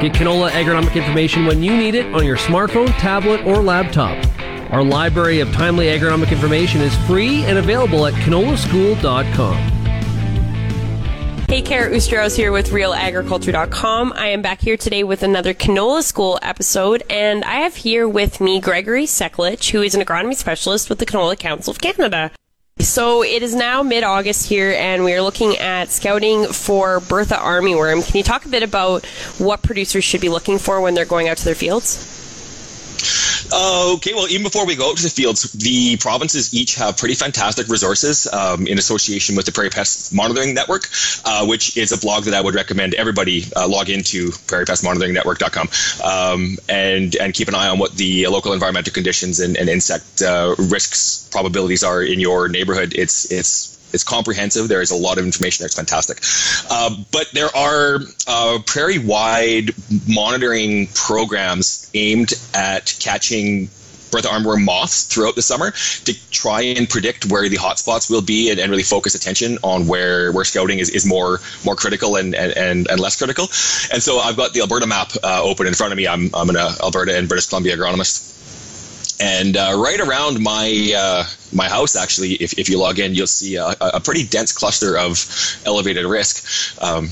Get 0.00 0.12
canola 0.12 0.50
agronomic 0.50 0.94
information 0.94 1.46
when 1.46 1.62
you 1.62 1.76
need 1.76 1.94
it 1.96 2.06
on 2.14 2.24
your 2.24 2.36
smartphone, 2.36 2.88
tablet, 2.98 3.44
or 3.44 3.62
laptop. 3.62 4.24
Our 4.72 4.84
library 4.84 5.40
of 5.40 5.50
timely 5.52 5.86
agronomic 5.86 6.30
information 6.30 6.80
is 6.80 6.94
free 7.06 7.42
and 7.44 7.58
available 7.58 8.06
at 8.06 8.14
canolaschool.com. 8.14 9.77
Hey, 11.48 11.62
Kara 11.62 11.90
Oosterhuis 11.90 12.36
here 12.36 12.52
with 12.52 12.68
RealAgriculture.com. 12.68 14.12
I 14.14 14.26
am 14.26 14.42
back 14.42 14.60
here 14.60 14.76
today 14.76 15.02
with 15.02 15.22
another 15.22 15.54
Canola 15.54 16.02
School 16.02 16.38
episode, 16.42 17.02
and 17.08 17.42
I 17.42 17.60
have 17.60 17.74
here 17.74 18.06
with 18.06 18.38
me 18.38 18.60
Gregory 18.60 19.04
Sekulic, 19.04 19.70
who 19.70 19.80
is 19.80 19.94
an 19.94 20.02
agronomy 20.02 20.34
specialist 20.34 20.90
with 20.90 20.98
the 20.98 21.06
Canola 21.06 21.38
Council 21.38 21.70
of 21.70 21.80
Canada. 21.80 22.30
So 22.80 23.24
it 23.24 23.42
is 23.42 23.54
now 23.54 23.82
mid 23.82 24.04
August 24.04 24.46
here, 24.46 24.72
and 24.72 25.04
we 25.04 25.14
are 25.14 25.22
looking 25.22 25.56
at 25.56 25.88
scouting 25.88 26.44
for 26.48 27.00
Bertha 27.00 27.36
armyworm. 27.36 28.06
Can 28.06 28.18
you 28.18 28.22
talk 28.22 28.44
a 28.44 28.50
bit 28.50 28.62
about 28.62 29.06
what 29.38 29.62
producers 29.62 30.04
should 30.04 30.20
be 30.20 30.28
looking 30.28 30.58
for 30.58 30.82
when 30.82 30.92
they're 30.92 31.06
going 31.06 31.28
out 31.28 31.38
to 31.38 31.46
their 31.46 31.54
fields? 31.54 33.37
Uh, 33.50 33.94
okay, 33.94 34.12
well, 34.14 34.28
even 34.28 34.42
before 34.42 34.66
we 34.66 34.76
go 34.76 34.90
out 34.90 34.96
to 34.96 35.02
the 35.02 35.08
fields, 35.08 35.52
the 35.52 35.96
provinces 35.96 36.52
each 36.54 36.74
have 36.74 36.96
pretty 36.98 37.14
fantastic 37.14 37.68
resources 37.68 38.26
um, 38.32 38.66
in 38.66 38.78
association 38.78 39.36
with 39.36 39.46
the 39.46 39.52
Prairie 39.52 39.70
Pest 39.70 40.12
Monitoring 40.12 40.54
Network, 40.54 40.88
uh, 41.24 41.46
which 41.46 41.76
is 41.76 41.92
a 41.92 41.98
blog 41.98 42.24
that 42.24 42.34
I 42.34 42.40
would 42.40 42.54
recommend 42.54 42.94
everybody 42.94 43.44
uh, 43.56 43.66
log 43.66 43.88
into 43.88 44.28
prairiepestmonitoringnetwork.com 44.28 45.68
um, 46.04 46.58
and 46.68 47.16
and 47.16 47.32
keep 47.32 47.48
an 47.48 47.54
eye 47.54 47.68
on 47.68 47.78
what 47.78 47.94
the 47.94 48.26
local 48.26 48.52
environmental 48.52 48.92
conditions 48.92 49.40
and, 49.40 49.56
and 49.56 49.68
insect 49.68 50.22
uh, 50.22 50.54
risks 50.58 51.28
probabilities 51.30 51.82
are 51.82 52.02
in 52.02 52.20
your 52.20 52.48
neighborhood. 52.48 52.92
It's 52.94 53.30
it's 53.32 53.77
it's 53.92 54.04
comprehensive. 54.04 54.68
There 54.68 54.82
is 54.82 54.90
a 54.90 54.96
lot 54.96 55.18
of 55.18 55.24
information 55.24 55.62
there. 55.62 55.66
It's 55.66 55.76
fantastic. 55.76 56.20
Uh, 56.70 56.94
but 57.12 57.28
there 57.32 57.54
are 57.56 58.00
uh, 58.26 58.58
prairie 58.66 58.98
wide 58.98 59.70
monitoring 60.08 60.88
programs 60.94 61.90
aimed 61.94 62.34
at 62.54 62.96
catching 63.00 63.70
Bertha 64.10 64.28
armyworm 64.28 64.64
moths 64.64 65.04
throughout 65.04 65.34
the 65.34 65.42
summer 65.42 65.70
to 66.04 66.30
try 66.30 66.62
and 66.62 66.88
predict 66.88 67.26
where 67.26 67.48
the 67.48 67.56
hotspots 67.56 68.10
will 68.10 68.22
be 68.22 68.50
and, 68.50 68.58
and, 68.58 68.70
really 68.70 68.82
focus 68.82 69.14
attention 69.14 69.58
on 69.62 69.86
where, 69.86 70.32
where 70.32 70.44
scouting 70.44 70.78
is, 70.78 70.88
is 70.90 71.04
more 71.04 71.40
more 71.64 71.76
critical 71.76 72.16
and, 72.16 72.34
and, 72.34 72.88
and 72.88 73.00
less 73.00 73.16
critical. 73.16 73.44
And 73.92 74.02
so 74.02 74.18
I've 74.18 74.36
got 74.36 74.54
the 74.54 74.60
Alberta 74.60 74.86
map 74.86 75.12
uh, 75.22 75.42
open 75.42 75.66
in 75.66 75.74
front 75.74 75.92
of 75.92 75.96
me. 75.96 76.06
I'm, 76.06 76.30
I'm 76.34 76.48
an 76.48 76.56
Alberta 76.56 77.16
and 77.16 77.28
British 77.28 77.46
Columbia 77.46 77.76
agronomist 77.76 78.37
and 79.20 79.56
uh, 79.56 79.74
right 79.76 80.00
around 80.00 80.40
my 80.40 80.92
uh, 80.96 81.24
my 81.52 81.68
house, 81.68 81.96
actually, 81.96 82.34
if, 82.34 82.58
if 82.58 82.68
you 82.68 82.78
log 82.78 82.98
in, 82.98 83.14
you'll 83.14 83.26
see 83.26 83.56
a, 83.56 83.74
a 83.80 84.00
pretty 84.00 84.24
dense 84.24 84.52
cluster 84.52 84.96
of 84.96 85.24
elevated 85.64 86.04
risk. 86.04 86.82
Um, 86.82 87.08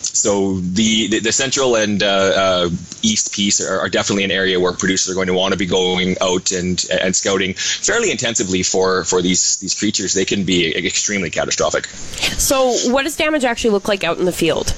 so 0.00 0.54
the, 0.60 1.08
the, 1.08 1.20
the 1.20 1.32
central 1.32 1.76
and 1.76 2.02
uh, 2.02 2.06
uh, 2.06 2.70
east 3.02 3.34
piece 3.34 3.60
are, 3.60 3.80
are, 3.80 3.88
definitely 3.88 4.24
an 4.24 4.30
area 4.30 4.58
where 4.58 4.72
producers 4.72 5.10
are 5.10 5.14
going 5.14 5.26
to 5.26 5.34
want 5.34 5.52
to 5.52 5.58
be 5.58 5.66
going 5.66 6.16
out 6.20 6.52
and 6.52 6.84
and 7.02 7.14
scouting 7.14 7.54
fairly 7.54 8.10
intensively 8.10 8.62
for 8.62 9.04
for 9.04 9.22
these 9.22 9.58
these 9.58 9.74
creatures. 9.74 10.14
They 10.14 10.24
can 10.24 10.44
be 10.44 10.74
extremely 10.74 11.30
catastrophic. 11.30 11.86
So, 12.38 12.72
what 12.92 13.02
does 13.04 13.16
damage 13.16 13.44
actually 13.44 13.70
look 13.70 13.88
like 13.88 14.04
out 14.04 14.18
in 14.18 14.24
the 14.24 14.32
field? 14.32 14.68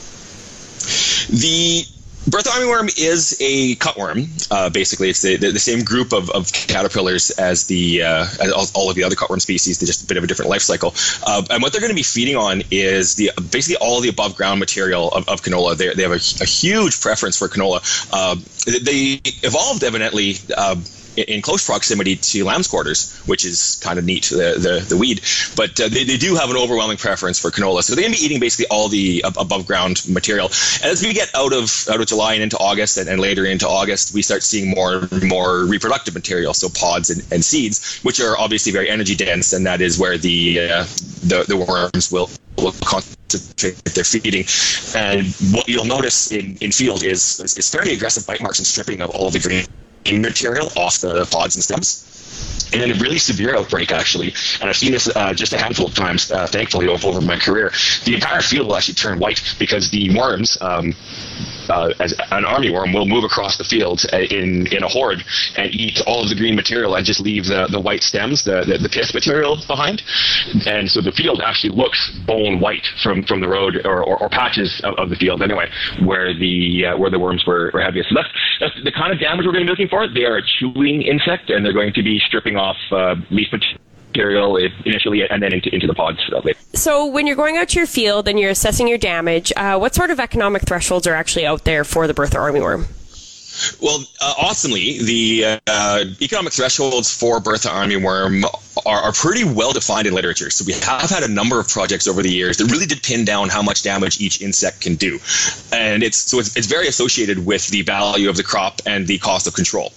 The 1.29 1.85
Bertha 2.29 2.51
armyworm 2.51 2.99
is 2.99 3.37
a 3.41 3.77
cutworm. 3.77 4.29
Uh, 4.51 4.69
basically, 4.69 5.09
it's 5.09 5.23
the, 5.23 5.37
the, 5.37 5.53
the, 5.53 5.59
same 5.59 5.83
group 5.83 6.13
of, 6.13 6.29
of 6.31 6.53
caterpillars 6.53 7.31
as 7.31 7.67
the 7.67 8.03
uh, 8.03 8.27
as 8.43 8.53
all, 8.53 8.67
all, 8.75 8.91
of 8.91 8.97
the 8.97 9.05
other 9.05 9.17
cutworm 9.17 9.41
species. 9.41 9.79
They're 9.79 9.87
just 9.87 10.05
a 10.05 10.07
bit 10.07 10.19
of 10.19 10.25
a 10.25 10.27
different 10.27 10.51
life 10.51 10.61
cycle. 10.61 10.95
Uh, 11.27 11.43
and 11.51 11.63
what 11.63 11.73
they're 11.73 11.81
going 11.81 11.91
to 11.91 11.97
be 11.97 12.03
feeding 12.03 12.37
on 12.37 12.63
is 12.71 13.15
the 13.15 13.31
basically 13.51 13.77
all 13.77 14.03
the 14.03 14.11
above 14.11 14.37
ground 14.37 14.61
material 14.61 15.09
of, 15.09 15.29
of 15.31 15.41
canola. 15.41 15.77
They, 15.77 15.95
they 15.95 16.03
have 16.03 16.13
a, 16.13 16.43
a, 16.43 16.47
huge 16.47 17.01
preference 17.01 17.39
for 17.39 17.49
canola. 17.49 17.81
Uh, 18.13 18.37
they 18.67 19.21
evolved 19.43 19.83
evidently 19.83 20.35
uh, 20.55 20.77
in 21.17 21.43
close 21.43 21.65
proximity 21.65 22.17
to 22.17 22.45
lamb's 22.45 22.69
quarters, 22.69 23.17
which 23.27 23.45
is 23.45 23.81
kind 23.83 23.99
of 23.99 24.05
neat, 24.05 24.25
the, 24.25 24.57
the, 24.59 24.87
the 24.89 24.97
weed. 24.97 25.21
But 25.57 25.81
uh, 25.81 25.89
they, 25.89 26.05
they 26.05 26.17
do 26.17 26.35
have 26.35 26.51
an 26.51 26.57
overwhelming 26.57 26.97
preference 26.97 27.39
for 27.39 27.51
canola. 27.51 27.83
So 27.83 27.95
they're 27.95 28.03
going 28.03 28.15
to 28.15 28.21
be 28.21 28.25
eating 28.25 28.41
basically 28.41 28.67
all 28.71 28.89
the 28.89 29.25
above 29.25 29.67
ground 29.67 30.03
material. 30.09 30.47
And 30.83 30.91
as 30.91 31.03
we 31.03 31.13
get 31.13 31.31
out 31.35 31.53
of 31.53 31.87
out 31.91 32.01
of 32.01 32.07
July 32.07 32.35
and 32.35 32.43
into 32.43 32.59
August 32.59 32.97
and, 32.97 33.09
and 33.09 33.21
later 33.21 33.45
into 33.45 33.69
August, 33.69 34.15
we 34.15 34.23
start 34.23 34.43
seeing 34.43 34.71
more 34.71 35.09
and 35.11 35.29
more 35.29 35.65
reproductive 35.65 36.15
material, 36.15 36.55
so 36.55 36.69
pods 36.69 37.11
and, 37.11 37.21
and 37.33 37.45
seeds, 37.45 38.01
which 38.03 38.21
are 38.21 38.39
obviously 38.39 38.73
very 38.73 38.89
energy 38.89 39.15
dense, 39.15 39.53
and 39.53 39.67
that 39.67 39.81
is 39.81 39.99
where 39.99 40.19
the 40.19 40.61
uh, 40.61 40.85
the, 41.23 41.45
the 41.49 41.57
worms 41.57 42.11
will 42.11 42.31
will 42.57 42.73
concentrate 42.85 43.77
their 43.85 44.05
feeding. 44.05 44.45
And 44.95 45.27
what 45.55 45.69
you'll 45.69 45.85
notice 45.85 46.33
in, 46.33 46.57
in 46.61 46.73
field 46.73 47.03
is, 47.03 47.41
is, 47.41 47.57
is 47.57 47.71
fairly 47.71 47.95
aggressive 47.95 48.27
bite 48.27 48.43
marks 48.43 48.59
and 48.59 48.67
stripping 48.67 49.01
of 49.01 49.11
all 49.11 49.31
the 49.31 49.39
green 49.39 49.65
material 50.13 50.71
off 50.77 51.01
the 51.01 51.27
pods 51.31 51.57
and 51.57 51.65
stems. 51.65 52.10
And 52.73 52.83
then 52.83 52.91
a 52.93 53.01
really 53.01 53.19
severe 53.19 53.57
outbreak, 53.57 53.93
actually, 53.93 54.33
and 54.61 54.71
I've 54.71 54.77
seen 54.77 54.93
this 54.93 55.09
uh, 55.15 55.35
just 55.35 55.53
a 55.53 55.59
handful 55.59 55.87
of 55.87 55.95
times, 55.95 56.31
uh, 56.31 56.47
thankfully, 56.47 56.89
over, 56.89 57.09
over 57.09 57.21
my 57.21 57.39
career. 57.39 57.73
The 58.05 58.15
entire 58.15 58.43
field 58.43 58.69
will 58.69 58.77
actually 58.77 58.95
turn 58.95 59.19
white 59.19 59.41
because 59.59 59.91
the 59.91 60.17
worms, 60.17 60.57
um, 60.61 60.95
uh, 61.69 61.93
as 62.01 62.15
an 62.31 62.45
army 62.45 62.71
worm, 62.71 62.93
will 62.93 63.07
move 63.07 63.25
across 63.25 63.57
the 63.57 63.65
field 63.65 64.05
uh, 64.13 64.19
in 64.19 64.67
in 64.69 64.83
a 64.83 64.89
horde 64.89 65.23
and 65.57 65.73
eat 65.75 66.01
all 66.07 66.23
of 66.23 66.29
the 66.29 66.35
green 66.35 66.55
material 66.55 66.95
and 66.97 67.05
just 67.07 67.21
leave 67.21 67.47
the, 67.47 67.67
the 67.71 67.81
white 67.81 68.03
stems, 68.03 68.45
the, 68.45 68.65
the, 68.65 68.79
the 68.79 68.89
pith 68.89 69.13
material 69.15 69.59
behind. 69.67 70.03
And 70.67 70.91
so 70.91 71.01
the 71.01 71.13
field 71.13 71.41
actually 71.45 71.75
looks 71.75 72.11
bone 72.27 72.61
white 72.61 72.87
from, 73.03 73.25
from 73.25 73.41
the 73.41 73.49
road 73.49 73.81
or, 73.85 74.03
or, 74.03 74.23
or 74.23 74.29
patches 74.29 74.81
of, 74.85 74.95
of, 74.95 75.11
the 75.11 75.17
field 75.17 75.43
anyway, 75.43 75.69
where 76.05 76.33
the 76.33 76.87
uh, 76.87 76.97
where 76.97 77.11
the 77.11 77.19
worms 77.19 77.45
were, 77.47 77.71
were 77.75 77.83
heaviest. 77.83 78.11
So 78.11 78.15
that's, 78.15 78.29
that's 78.61 78.85
the 78.85 78.93
kind 78.93 79.13
of 79.13 79.19
damage 79.19 79.45
we're 79.45 79.53
going 79.53 79.67
to 79.67 79.69
be 79.69 79.71
looking 79.71 79.89
for. 79.89 80.07
They 80.09 80.25
are 80.25 80.39
a 80.39 80.43
chewing 80.43 81.03
insect 81.03 81.51
and 81.51 81.65
they're 81.65 81.73
going 81.73 81.93
to 81.95 82.03
be 82.03 82.21
stripping 82.21 82.57
off 82.61 82.77
uh, 82.93 83.17
leaf 83.31 83.49
material 83.53 83.81
material 84.11 84.57
initially 84.85 85.23
and 85.29 85.43
then 85.43 85.53
into, 85.53 85.73
into 85.73 85.87
the 85.87 85.95
pods 85.95 86.19
later. 86.45 86.59
So 86.75 87.07
when 87.07 87.27
you're 87.27 87.37
going 87.37 87.57
out 87.57 87.69
to 87.71 87.79
your 87.79 87.87
field 87.87 88.29
and 88.29 88.39
you're 88.39 88.51
assessing 88.51 88.89
your 88.89 88.99
damage, 88.99 89.53
uh, 89.57 89.79
what 89.79 89.95
sort 89.95 90.11
of 90.11 90.19
economic 90.19 90.63
thresholds 90.63 91.07
are 91.07 91.15
actually 91.15 91.47
out 91.47 91.65
there 91.65 91.85
for 91.85 92.07
the 92.07 92.15
Bertha 92.15 92.37
armyworm? 92.37 92.89
Well, 93.83 94.05
uh, 94.21 94.35
awesomely, 94.41 94.99
the 95.03 95.61
uh, 95.67 96.05
economic 96.23 96.53
thresholds 96.53 97.15
for 97.15 97.41
Bertha 97.41 97.69
armyworm 97.69 98.45
are, 98.87 99.01
are, 99.03 99.13
pretty 99.13 99.45
well 99.45 99.73
defined 99.73 100.07
in 100.07 100.15
literature. 100.15 100.49
So 100.51 100.65
we 100.65 100.73
have 100.73 101.11
had 101.11 101.25
a 101.25 101.29
number 101.29 101.61
of 101.61 101.69
projects 101.69 102.07
over 102.07 102.23
the 102.23 102.31
years 102.31 102.57
that 102.57 102.71
really 102.71 102.87
did 102.87 103.03
pin 103.03 103.25
down 103.25 103.49
how 103.51 103.61
much 103.61 103.83
damage 103.83 104.21
each 104.21 104.41
insect 104.41 104.81
can 104.81 104.95
do, 104.95 105.19
and 105.73 106.03
it's 106.03 106.17
so 106.17 106.39
it's, 106.39 106.57
it's 106.57 106.69
very 106.69 106.87
associated 106.87 107.45
with 107.45 107.69
the 107.69 107.83
value 107.83 108.31
of 108.31 108.37
the 108.37 108.45
crop 108.45 108.81
and 108.87 109.07
the 109.07 109.19
cost 109.19 109.47
of 109.47 109.53
control. 109.53 109.93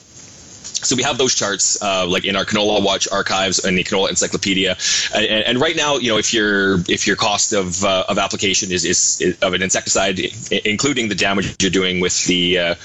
So 0.74 0.96
we 0.96 1.04
have 1.04 1.18
those 1.18 1.34
charts 1.34 1.82
uh, 1.82 2.06
like 2.08 2.26
in 2.26 2.36
our 2.36 2.46
Canola 2.46 2.84
Watch 2.84 3.08
archives 3.10 3.64
and 3.64 3.78
the 3.78 3.84
Canola 3.84 4.10
Encyclopedia. 4.10 4.76
And, 5.16 5.26
and, 5.26 5.62
right 5.62 5.76
now, 5.76 5.98
you 5.98 6.10
know, 6.10 6.18
if 6.18 6.34
your 6.34 6.80
if 6.90 7.08
your 7.08 7.16
cost 7.16 7.54
of, 7.54 7.84
uh, 7.84 8.06
of 8.10 8.18
application 8.18 8.72
is, 8.72 8.84
is, 8.84 9.22
is, 9.22 9.40
of 9.40 9.54
an 9.54 9.62
insecticide, 9.62 10.20
including 10.66 11.08
the 11.10 11.16
damage 11.16 11.56
you're 11.62 11.72
doing 11.72 12.00
with 12.00 12.26
the 12.26 12.58
uh, 12.60 12.76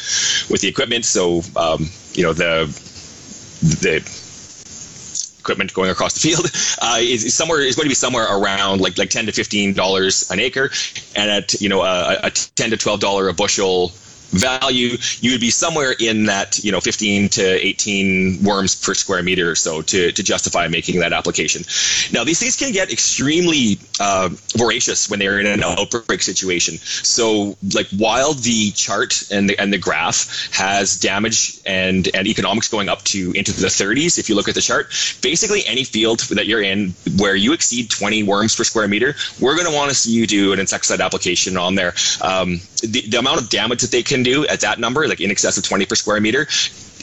with 0.49 0.61
the 0.61 0.69
equipment, 0.69 1.05
so 1.05 1.43
um, 1.57 1.89
you 2.15 2.23
know 2.23 2.33
the 2.33 2.67
the 3.61 3.97
equipment 5.41 5.73
going 5.73 5.91
across 5.91 6.15
the 6.15 6.21
field 6.21 6.45
uh, 6.83 6.99
is 7.01 7.35
somewhere 7.35 7.61
is 7.61 7.75
going 7.75 7.87
to 7.87 7.91
be 7.91 7.95
somewhere 7.95 8.27
around 8.31 8.81
like 8.81 8.99
like 8.99 9.11
ten 9.11 9.27
to 9.27 9.33
fifteen 9.33 9.73
dollars 9.73 10.31
an 10.31 10.39
acre, 10.39 10.71
and 11.17 11.31
at 11.31 11.61
you 11.61 11.69
know 11.69 11.83
a, 11.83 12.19
a 12.25 12.31
ten 12.31 12.71
to 12.71 12.77
twelve 12.77 13.01
dollar 13.01 13.29
a 13.29 13.35
bushel 13.35 13.93
value, 14.31 14.97
you 15.21 15.33
would 15.33 15.41
be 15.41 15.51
somewhere 15.51 15.95
in 15.99 16.27
that 16.27 16.59
you 16.63 16.73
know 16.73 16.81
15 16.81 17.29
to 17.31 17.67
18 17.67 18.43
worms 18.43 18.75
per 18.75 18.95
square 18.95 19.23
meter 19.23 19.51
or 19.51 19.55
so 19.55 19.83
to, 19.83 20.13
to 20.13 20.23
justify 20.23 20.69
making 20.69 21.01
that 21.01 21.13
application. 21.13 21.63
Now 22.13 22.25
these 22.25 22.39
things 22.39 22.57
can 22.57 22.73
get 22.73 22.93
extremely 22.93 23.79
uh, 24.01 24.31
voracious 24.57 25.09
when 25.09 25.19
they're 25.19 25.41
in 25.41 25.47
an 25.47 25.63
outbreak 25.63 26.23
situation. 26.23 26.79
So 26.79 27.57
like 27.75 27.89
while 27.89 28.35
the 28.35 28.71
chart 28.73 29.31
and 29.31 29.49
the 29.49 29.59
and 29.59 29.73
the 29.73 29.79
graph 29.79 30.49
has 30.53 30.99
damage 30.99 31.61
and 31.65 32.09
and 32.15 32.27
economics 32.27 32.69
going 32.69 32.89
up 32.89 33.03
to 33.05 33.33
into 33.33 33.53
the 33.53 33.69
30s, 33.69 34.19
if 34.19 34.29
you 34.29 34.35
look 34.35 34.49
at 34.49 34.55
the 34.55 34.61
chart, 34.61 34.89
basically 35.23 35.65
any 35.67 35.85
field 35.85 36.21
that 36.21 36.47
you're 36.47 36.63
in 36.63 36.95
where 37.17 37.35
you 37.35 37.53
exceed 37.53 37.91
20 37.91 38.23
worms 38.25 38.55
per 38.55 38.65
square 38.65 38.89
meter, 38.89 39.15
we're 39.41 39.55
going 39.55 39.67
to 39.67 39.75
want 39.75 39.91
to 39.91 39.95
see 39.95 40.13
you 40.13 40.27
do 40.27 40.53
an 40.53 40.59
insecticide 40.61 41.01
application 41.01 41.57
on 41.57 41.75
there. 41.75 41.95
Um, 42.21 42.61
the, 42.83 43.03
the 43.09 43.19
amount 43.19 43.41
of 43.41 43.49
damage 43.49 43.83
that 43.83 43.91
they 43.91 44.03
can 44.03 44.18
do 44.23 44.47
at 44.47 44.61
that 44.61 44.79
number, 44.79 45.07
like 45.09 45.21
in 45.21 45.31
excess 45.31 45.57
of 45.59 45.65
20 45.65 45.87
per 45.87 45.95
square 45.95 46.21
meter, 46.21 46.47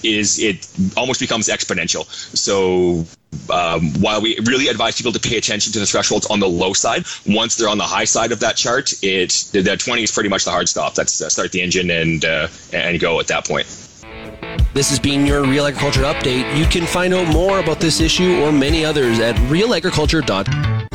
is 0.04 0.40
it 0.40 0.68
almost 0.96 1.20
becomes 1.20 1.48
exponential. 1.48 2.06
So 2.36 3.06
um, 3.50 3.94
while 4.02 4.22
we 4.22 4.38
really 4.46 4.68
advise 4.68 4.96
people 4.96 5.12
to 5.12 5.20
pay 5.20 5.38
attention 5.38 5.74
to 5.74 5.80
the 5.80 5.86
thresholds 5.86 6.26
on 6.28 6.40
the 6.40 6.48
low 6.48 6.74
side, 6.74 7.06
once 7.28 7.56
they're 7.56 7.70
on 7.70 7.78
the 7.78 7.86
high 7.86 8.06
side 8.06 8.32
of 8.32 8.40
that 8.40 8.56
chart, 8.56 8.94
it 9.02 9.50
the 9.52 9.78
20 9.78 10.04
is 10.04 10.12
pretty 10.12 10.30
much 10.30 10.46
the 10.46 10.52
hard 10.52 10.70
stop. 10.70 10.96
That's 10.96 11.22
uh, 11.22 11.30
start 11.30 11.52
the 11.52 11.62
engine 11.62 11.90
and 11.90 12.24
uh, 12.26 12.48
and 12.74 13.00
go 13.00 13.20
at 13.20 13.28
that 13.28 13.48
point. 13.48 13.68
This 14.74 14.90
has 14.90 15.00
been 15.00 15.26
your 15.26 15.44
Real 15.44 15.66
Agriculture 15.66 16.02
Update. 16.02 16.58
You 16.58 16.66
can 16.66 16.86
find 16.86 17.14
out 17.14 17.32
more 17.32 17.60
about 17.60 17.80
this 17.80 18.02
issue 18.02 18.42
or 18.42 18.52
many 18.52 18.84
others 18.84 19.20
at 19.20 19.36
realagriculture.com. 19.50 20.95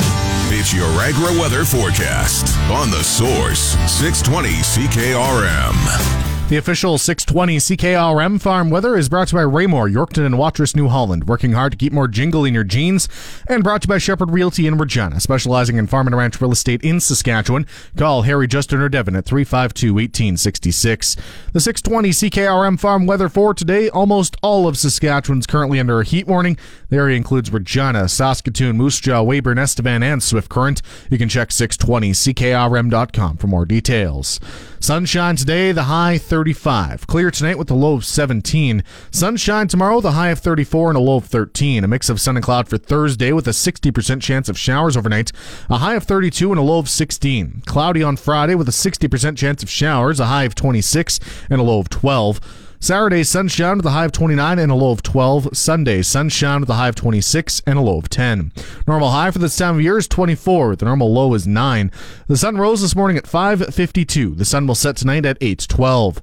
It's 0.61 0.75
your 0.75 0.91
agri 1.01 1.41
weather 1.41 1.65
forecast 1.65 2.59
on 2.69 2.91
the 2.91 3.03
source 3.03 3.79
620 3.91 4.51
CKRM. 4.61 6.30
The 6.51 6.57
official 6.57 6.99
620 6.99 7.59
CKRM 7.59 8.41
farm 8.41 8.71
weather 8.71 8.97
is 8.97 9.09
brought 9.09 9.29
to 9.29 9.37
you 9.37 9.39
by 9.39 9.43
Raymore, 9.43 9.89
Yorkton, 9.89 10.27
and 10.27 10.37
Watrous, 10.37 10.75
New 10.75 10.89
Holland, 10.89 11.29
working 11.29 11.53
hard 11.53 11.71
to 11.71 11.79
keep 11.79 11.93
more 11.93 12.09
jingle 12.09 12.45
in 12.45 12.55
your 12.55 12.65
jeans, 12.65 13.09
and 13.49 13.63
brought 13.63 13.83
to 13.83 13.87
you 13.87 13.91
by 13.91 13.99
Shepherd 13.99 14.33
Realty 14.33 14.67
in 14.67 14.77
Regina, 14.77 15.21
specializing 15.21 15.77
in 15.77 15.87
farm 15.87 16.09
and 16.09 16.17
ranch 16.17 16.41
real 16.41 16.51
estate 16.51 16.83
in 16.83 16.99
Saskatchewan. 16.99 17.69
Call 17.97 18.23
Harry, 18.23 18.49
Justin, 18.49 18.81
or 18.81 18.89
Devin 18.89 19.15
at 19.15 19.27
352 19.27 19.95
1866. 19.95 21.15
The 21.53 21.61
620 21.61 22.11
CKRM 22.11 22.81
farm 22.81 23.07
weather 23.07 23.29
for 23.29 23.55
today 23.55 23.89
almost 23.89 24.37
all 24.43 24.67
of 24.67 24.77
Saskatchewan's 24.77 25.47
currently 25.47 25.79
under 25.79 26.01
a 26.01 26.05
heat 26.05 26.27
warning. 26.27 26.59
The 26.89 26.97
area 26.97 27.17
includes 27.17 27.53
Regina, 27.53 28.09
Saskatoon, 28.09 28.77
Moose 28.77 28.99
Jaw, 28.99 29.23
Weyburn, 29.23 29.61
Estevan, 29.61 30.03
and 30.03 30.21
Swift 30.21 30.49
Current. 30.49 30.83
You 31.11 31.19
can 31.19 31.29
check 31.29 31.51
620CKRM.com 31.51 33.37
for 33.37 33.47
more 33.47 33.67
details. 33.67 34.41
Sunshine 34.81 35.37
today, 35.37 35.73
the 35.73 35.85
high 35.85 36.17
35. 36.41 37.07
Clear 37.07 37.31
tonight 37.31 37.59
with 37.59 37.71
a 37.71 37.75
low 37.75 37.93
of 37.93 38.03
17. 38.03 38.83
Sunshine 39.11 39.69
tomorrow, 39.69 40.01
the 40.01 40.13
high 40.13 40.31
of 40.31 40.39
34 40.39 40.89
and 40.89 40.97
a 40.97 41.01
low 41.01 41.17
of 41.17 41.27
13. 41.27 41.85
A 41.85 41.87
mix 41.87 42.09
of 42.09 42.19
sun 42.19 42.35
and 42.35 42.43
cloud 42.43 42.67
for 42.67 42.79
Thursday 42.79 43.31
with 43.31 43.47
a 43.47 43.51
60% 43.51 44.23
chance 44.23 44.49
of 44.49 44.59
showers 44.59 44.97
overnight. 44.97 45.33
A 45.69 45.77
high 45.77 45.97
of 45.97 46.05
32 46.05 46.51
and 46.51 46.59
a 46.59 46.63
low 46.63 46.79
of 46.79 46.89
16. 46.89 47.65
Cloudy 47.67 48.03
on 48.03 48.17
Friday 48.17 48.55
with 48.55 48.71
a 48.71 48.73
60% 48.73 49.37
chance 49.37 49.63
of 49.63 49.69
showers. 49.69 50.19
A 50.19 50.27
high 50.27 50.45
of 50.45 50.55
26 50.55 51.21
and 51.51 51.61
a 51.61 51.63
low 51.63 51.79
of 51.79 51.91
12. 51.91 52.41
Saturday, 52.83 53.23
sunshine 53.23 53.77
with 53.77 53.85
a 53.85 53.91
high 53.91 54.07
of 54.07 54.13
29 54.13 54.59
and 54.59 54.73
a 54.73 54.75
low 54.75 54.91
of 54.91 55.03
12. 55.03 55.55
Sunday, 55.55 56.01
sunshine 56.01 56.61
with 56.61 56.71
a 56.71 56.75
high 56.75 56.89
of 56.89 56.95
26 56.95 57.61
and 57.67 57.79
a 57.79 57.83
low 57.83 57.99
of 57.99 58.09
10. 58.09 58.53
Normal 58.87 59.11
high 59.11 59.31
for 59.31 59.39
this 59.39 59.55
time 59.55 59.75
of 59.75 59.83
year 59.83 59.99
is 59.99 60.09
24. 60.09 60.77
The 60.77 60.87
normal 60.87 61.13
low 61.13 61.35
is 61.35 61.47
9. 61.47 61.91
The 62.27 62.39
sun 62.39 62.57
rose 62.57 62.81
this 62.81 62.97
morning 62.97 63.19
at 63.19 63.27
5:52. 63.27 64.35
The 64.35 64.47
sun 64.47 64.67
will 64.67 64.75
set 64.75 64.97
tonight 64.97 65.27
at 65.27 65.37
8:12. 65.43 66.23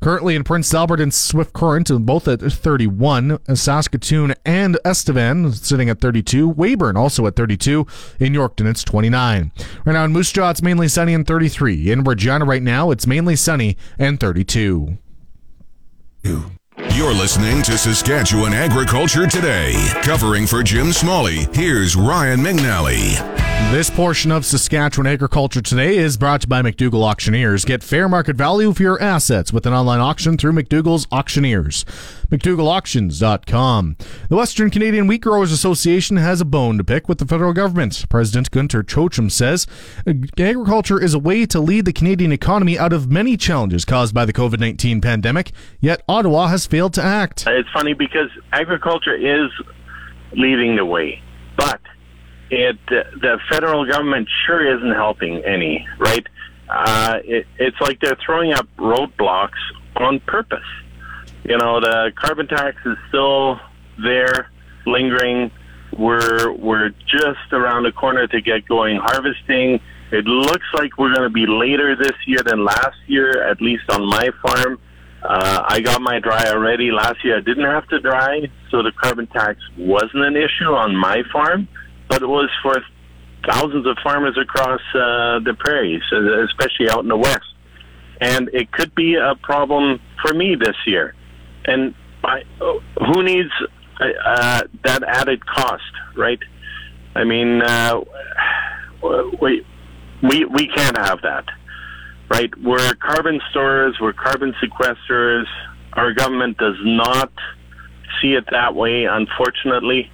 Currently 0.00 0.34
in 0.34 0.44
Prince 0.44 0.72
Albert 0.72 1.00
and 1.00 1.12
Swift 1.12 1.52
Current, 1.52 1.90
both 2.06 2.26
at 2.26 2.40
31. 2.40 3.38
Saskatoon 3.54 4.34
and 4.46 4.78
Estevan 4.86 5.52
sitting 5.52 5.90
at 5.90 6.00
32. 6.00 6.48
Weyburn 6.48 6.96
also 6.96 7.26
at 7.26 7.36
32. 7.36 7.86
In 8.18 8.32
Yorkton, 8.32 8.66
it's 8.66 8.82
29. 8.82 9.52
Right 9.84 9.92
now 9.92 10.04
in 10.04 10.12
Moose 10.12 10.32
Jaw, 10.32 10.48
it's 10.48 10.62
mainly 10.62 10.88
sunny 10.88 11.12
and 11.12 11.26
33. 11.26 11.90
In 11.90 12.02
Regina 12.02 12.46
right 12.46 12.62
now, 12.62 12.90
it's 12.90 13.06
mainly 13.06 13.36
sunny 13.36 13.76
and 13.98 14.18
32 14.18 14.96
you. 16.28 16.87
You're 16.98 17.14
listening 17.14 17.62
to 17.62 17.78
Saskatchewan 17.78 18.52
Agriculture 18.52 19.28
Today. 19.28 19.72
Covering 20.02 20.48
for 20.48 20.64
Jim 20.64 20.92
Smalley, 20.92 21.46
here's 21.52 21.94
Ryan 21.94 22.40
McNally. 22.40 23.38
This 23.70 23.90
portion 23.90 24.32
of 24.32 24.46
Saskatchewan 24.46 25.06
Agriculture 25.06 25.60
Today 25.60 25.98
is 25.98 26.16
brought 26.16 26.40
to 26.40 26.46
you 26.46 26.48
by 26.48 26.62
McDougall 26.62 27.02
Auctioneers. 27.02 27.66
Get 27.66 27.82
fair 27.82 28.08
market 28.08 28.34
value 28.34 28.72
for 28.72 28.82
your 28.82 29.02
assets 29.02 29.52
with 29.52 29.66
an 29.66 29.74
online 29.74 30.00
auction 30.00 30.38
through 30.38 30.52
McDougall's 30.52 31.06
Auctioneers. 31.12 31.84
McDougallAuctions.com. 32.30 33.96
The 34.30 34.36
Western 34.36 34.70
Canadian 34.70 35.06
Wheat 35.06 35.20
Growers 35.20 35.52
Association 35.52 36.16
has 36.16 36.40
a 36.40 36.46
bone 36.46 36.78
to 36.78 36.84
pick 36.84 37.10
with 37.10 37.18
the 37.18 37.26
federal 37.26 37.52
government. 37.52 38.06
President 38.08 38.50
Gunter 38.50 38.82
Jochum 38.82 39.30
says 39.30 39.66
agriculture 40.06 41.02
is 41.02 41.12
a 41.12 41.18
way 41.18 41.44
to 41.44 41.60
lead 41.60 41.84
the 41.84 41.92
Canadian 41.92 42.32
economy 42.32 42.78
out 42.78 42.94
of 42.94 43.10
many 43.10 43.36
challenges 43.36 43.84
caused 43.84 44.14
by 44.14 44.24
the 44.24 44.32
COVID 44.32 44.60
19 44.60 45.02
pandemic, 45.02 45.52
yet 45.78 46.02
Ottawa 46.08 46.46
has 46.46 46.66
failed 46.66 46.87
to 46.90 47.02
act. 47.02 47.46
It's 47.46 47.68
funny 47.70 47.94
because 47.94 48.30
agriculture 48.52 49.14
is 49.14 49.50
leading 50.32 50.76
the 50.76 50.84
way, 50.84 51.22
but 51.56 51.80
it 52.50 52.78
the 52.88 53.38
federal 53.50 53.86
government 53.86 54.28
sure 54.46 54.76
isn't 54.76 54.94
helping 54.94 55.44
any, 55.44 55.86
right? 55.98 56.26
Uh, 56.68 57.18
it, 57.24 57.46
it's 57.58 57.80
like 57.80 58.00
they're 58.00 58.18
throwing 58.24 58.52
up 58.52 58.66
roadblocks 58.76 59.58
on 59.96 60.20
purpose. 60.20 60.58
You 61.44 61.56
know, 61.56 61.80
the 61.80 62.12
carbon 62.14 62.46
tax 62.46 62.76
is 62.84 62.96
still 63.08 63.58
there, 64.02 64.50
lingering. 64.86 65.50
We're 65.96 66.52
we're 66.52 66.90
just 67.06 67.52
around 67.52 67.84
the 67.84 67.92
corner 67.92 68.26
to 68.26 68.40
get 68.40 68.68
going 68.68 68.96
harvesting. 68.96 69.80
It 70.10 70.24
looks 70.26 70.66
like 70.74 70.96
we're 70.98 71.14
going 71.14 71.28
to 71.28 71.32
be 71.32 71.46
later 71.46 71.96
this 71.96 72.16
year 72.26 72.42
than 72.42 72.64
last 72.64 72.96
year, 73.06 73.42
at 73.42 73.60
least 73.60 73.84
on 73.90 74.06
my 74.06 74.30
farm. 74.42 74.78
Uh, 75.22 75.62
I 75.68 75.80
got 75.80 76.00
my 76.00 76.20
dry 76.20 76.44
already. 76.46 76.90
Last 76.90 77.24
year 77.24 77.38
I 77.38 77.40
didn't 77.40 77.64
have 77.64 77.86
to 77.88 78.00
dry, 78.00 78.48
so 78.70 78.82
the 78.82 78.92
carbon 78.92 79.26
tax 79.26 79.58
wasn't 79.76 80.24
an 80.24 80.36
issue 80.36 80.72
on 80.72 80.96
my 80.96 81.22
farm 81.32 81.68
but 82.08 82.22
it 82.22 82.26
was 82.26 82.50
for 82.62 82.82
thousands 83.46 83.86
of 83.86 83.96
farmers 84.02 84.36
across 84.40 84.80
uh, 84.94 85.38
the 85.40 85.54
prairies, 85.58 86.02
uh, 86.12 86.44
especially 86.44 86.90
out 86.90 87.00
in 87.00 87.08
the 87.08 87.16
west. 87.16 87.44
And 88.20 88.50
it 88.52 88.72
could 88.72 88.94
be 88.94 89.14
a 89.14 89.34
problem 89.36 90.00
for 90.22 90.34
me 90.34 90.56
this 90.56 90.74
year. 90.86 91.14
And 91.66 91.94
I, 92.24 92.42
who 92.58 93.22
needs 93.22 93.50
uh, 94.00 94.04
uh, 94.24 94.62
that 94.84 95.02
added 95.04 95.44
cost, 95.46 95.92
right? 96.16 96.40
I 97.14 97.24
mean, 97.24 97.62
uh, 97.62 98.00
we, 99.40 99.64
we, 100.22 100.44
we 100.46 100.68
can't 100.68 100.98
have 100.98 101.22
that, 101.22 101.44
right? 102.30 102.50
We're 102.62 102.94
carbon 102.94 103.40
storers, 103.50 103.96
we're 104.00 104.12
carbon 104.12 104.54
sequesters. 104.62 105.44
Our 105.94 106.12
government 106.12 106.58
does 106.58 106.76
not 106.82 107.32
see 108.20 108.34
it 108.34 108.44
that 108.50 108.74
way, 108.74 109.04
unfortunately. 109.04 110.10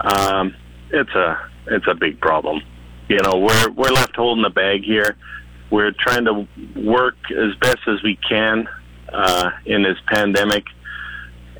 Um, 0.00 0.54
it's 0.90 1.14
a 1.14 1.50
it's 1.66 1.86
a 1.88 1.94
big 1.94 2.20
problem. 2.20 2.62
You 3.08 3.20
know, 3.22 3.38
we're 3.38 3.70
we're 3.70 3.90
left 3.90 4.16
holding 4.16 4.42
the 4.42 4.50
bag 4.50 4.82
here. 4.84 5.16
We're 5.70 5.92
trying 5.92 6.24
to 6.26 6.46
work 6.76 7.16
as 7.30 7.54
best 7.60 7.78
as 7.86 8.02
we 8.02 8.18
can 8.28 8.68
uh, 9.12 9.50
in 9.66 9.82
this 9.82 9.98
pandemic, 10.06 10.64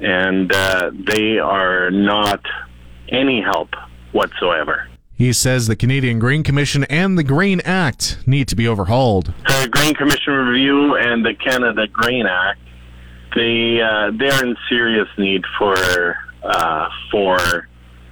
and 0.00 0.52
uh, 0.52 0.90
they 1.06 1.38
are 1.38 1.90
not 1.90 2.40
any 3.08 3.40
help 3.40 3.70
whatsoever. 4.12 4.88
He 5.16 5.32
says 5.32 5.68
the 5.68 5.76
Canadian 5.76 6.18
Grain 6.18 6.42
Commission 6.42 6.84
and 6.84 7.16
the 7.16 7.22
Grain 7.22 7.60
Act 7.64 8.18
need 8.26 8.48
to 8.48 8.56
be 8.56 8.66
overhauled. 8.66 9.32
The 9.64 9.70
Grain 9.70 9.94
Commission 9.94 10.34
review 10.34 10.94
and 10.96 11.24
the 11.24 11.32
Canada 11.32 11.86
Grain 11.86 12.26
Act, 12.26 12.60
they 13.34 13.80
uh, 13.80 14.10
they're 14.14 14.44
in 14.44 14.54
serious 14.68 15.08
need 15.16 15.42
for 15.56 15.74
uh, 16.42 16.90
for 17.10 17.66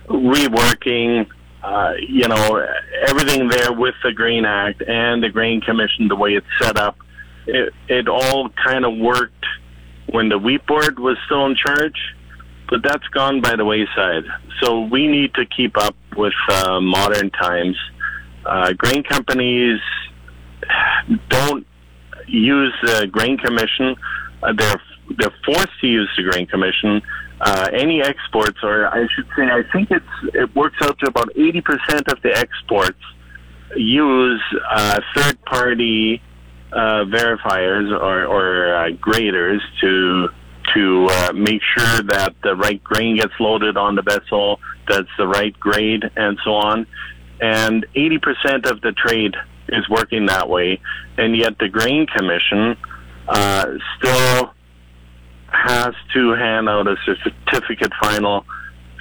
reworking, 0.09 1.27
uh, 1.63 1.93
you 2.09 2.27
know, 2.27 2.67
everything 3.07 3.49
there 3.49 3.71
with 3.71 3.95
the 4.03 4.13
Grain 4.15 4.47
Act 4.47 4.81
and 4.81 5.23
the 5.23 5.29
Grain 5.29 5.61
Commission, 5.61 6.09
the 6.09 6.17
way 6.17 6.37
it's 6.37 6.47
set 6.59 6.79
up. 6.79 6.97
It, 7.47 7.75
it 7.87 8.09
all 8.09 8.49
kind 8.49 8.87
of 8.87 8.97
worked 8.97 9.45
when 10.11 10.31
the 10.31 10.39
wheat 10.39 10.67
board 10.67 10.99
was 10.99 11.19
still 11.27 11.45
in 11.45 11.55
charge, 11.55 12.15
but 12.71 12.83
that's 12.83 13.07
gone 13.09 13.43
by 13.43 13.57
the 13.57 13.67
wayside. 13.67 14.25
So 14.63 14.87
we 14.87 15.07
need 15.07 15.35
to 15.35 15.45
keep 15.45 15.77
up 15.77 15.97
with 16.17 16.33
uh, 16.49 16.81
modern 16.81 17.29
times. 17.29 17.77
Uh, 18.47 18.73
grain 18.73 19.03
companies 19.03 19.81
don't 21.29 21.67
use 22.27 22.75
the 22.83 23.09
Grain 23.11 23.39
Commission. 23.39 23.97
Uh, 24.43 24.53
they're 24.57 24.81
they're 25.19 25.35
forced 25.45 25.81
to 25.81 25.87
use 25.87 26.09
the 26.17 26.23
Grain 26.23 26.47
Commission 26.47 27.03
uh, 27.43 27.69
any 27.73 28.01
exports, 28.01 28.59
or 28.63 28.87
I 28.87 29.07
should 29.15 29.27
say, 29.37 29.43
I 29.43 29.63
think 29.73 29.91
it's 29.91 30.35
it 30.35 30.55
works 30.55 30.77
out 30.81 30.97
to 31.01 31.09
about 31.09 31.29
80% 31.35 32.13
of 32.13 32.23
the 32.23 32.33
exports 32.37 33.01
use 33.75 34.43
uh, 34.71 35.01
third-party 35.17 36.23
uh, 36.73 37.05
verifiers 37.07 37.91
or, 37.91 38.27
or 38.27 38.75
uh, 38.77 38.91
graders 39.01 39.61
to 39.81 40.29
to 40.75 41.07
uh, 41.11 41.33
make 41.35 41.61
sure 41.77 42.03
that 42.05 42.35
the 42.45 42.55
right 42.55 42.83
grain 42.85 43.17
gets 43.17 43.33
loaded 43.41 43.77
on 43.77 43.97
the 43.97 44.03
vessel, 44.03 44.61
that's 44.89 45.09
the 45.19 45.27
right 45.27 45.59
grade, 45.59 46.05
and 46.17 46.39
so 46.45 46.55
on. 46.55 46.87
And 47.41 47.85
80% 47.97 48.71
of 48.71 48.81
the 48.81 48.93
trade 48.93 49.35
is 49.73 49.89
working 49.89 50.27
that 50.27 50.49
way, 50.49 50.81
and 51.19 51.37
yet 51.37 51.59
the 51.59 51.69
Grain 51.69 52.07
Commission 52.07 52.77
uh, 53.29 53.67
still 53.99 54.53
has 55.49 55.95
to 56.15 56.33
hand 56.33 56.69
out 56.69 56.87
a 56.89 56.97
certificate 57.05 57.93
final 58.01 58.45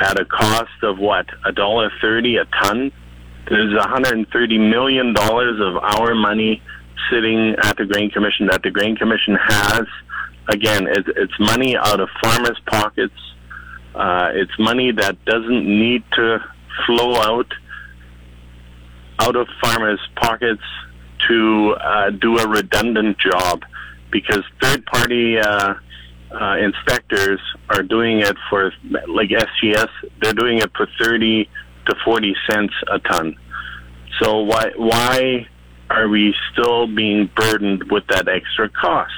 at 0.01 0.19
a 0.19 0.25
cost 0.25 0.83
of 0.83 0.99
what 0.99 1.25
a 1.45 1.51
dollar 1.51 1.91
thirty 2.01 2.37
a 2.37 2.45
ton. 2.61 2.91
There's 3.49 3.73
130 3.73 4.57
million 4.57 5.13
dollars 5.13 5.59
of 5.59 5.77
our 5.77 6.13
money 6.15 6.61
sitting 7.11 7.55
at 7.63 7.77
the 7.77 7.85
Grain 7.85 8.09
Commission 8.09 8.47
that 8.47 8.61
the 8.63 8.71
Grain 8.71 8.95
Commission 8.95 9.35
has. 9.35 9.83
Again, 10.47 10.87
it's, 10.87 11.07
it's 11.15 11.39
money 11.39 11.75
out 11.77 11.99
of 11.99 12.09
farmers' 12.21 12.59
pockets. 12.67 13.13
Uh, 13.95 14.29
it's 14.33 14.57
money 14.59 14.91
that 14.91 15.23
doesn't 15.25 15.65
need 15.65 16.03
to 16.13 16.39
flow 16.85 17.15
out 17.15 17.51
out 19.21 19.35
of 19.35 19.47
farmers' 19.61 19.99
pockets 20.15 20.63
to 21.27 21.75
uh, 21.79 22.09
do 22.09 22.37
a 22.37 22.47
redundant 22.47 23.17
job 23.19 23.63
because 24.11 24.43
third 24.61 24.85
party 24.85 25.37
uh, 25.37 25.75
uh, 26.31 26.57
inspectors 26.57 27.39
are 27.69 27.83
doing 27.83 28.19
it 28.19 28.35
for, 28.49 28.73
like 29.07 29.29
SGS, 29.29 29.89
they're 30.21 30.33
doing 30.33 30.57
it 30.57 30.71
for 30.75 30.87
30 30.99 31.47
to 31.87 31.95
40 32.03 32.35
cents 32.49 32.73
a 32.91 32.99
ton. 32.99 33.35
So 34.21 34.39
why, 34.39 34.71
why 34.75 35.47
are 35.89 36.07
we 36.07 36.33
still 36.51 36.87
being 36.87 37.29
burdened 37.35 37.91
with 37.91 38.05
that 38.07 38.27
extra 38.27 38.69
cost? 38.69 39.13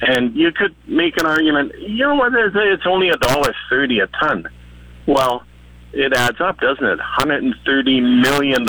And 0.00 0.34
you 0.34 0.52
could 0.52 0.74
make 0.86 1.18
an 1.18 1.26
argument, 1.26 1.72
you 1.78 2.04
know 2.06 2.14
what, 2.16 2.32
it's 2.34 2.86
only 2.86 3.08
a 3.08 3.16
dollar 3.16 3.54
thirty 3.70 4.00
a 4.00 4.06
ton. 4.06 4.46
Well, 5.06 5.44
it 5.92 6.12
adds 6.12 6.40
up, 6.40 6.60
doesn't 6.60 6.84
it? 6.84 6.98
$130 6.98 8.22
million 8.22 8.66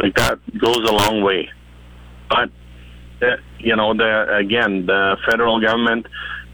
like 0.00 0.14
that 0.16 0.38
goes 0.58 0.78
a 0.78 0.92
long 0.92 1.22
way. 1.22 1.48
But 2.28 2.50
uh, 3.22 3.36
you 3.58 3.76
know, 3.76 3.94
the 3.94 4.36
again, 4.36 4.86
the 4.86 5.16
federal 5.28 5.60
government 5.60 6.06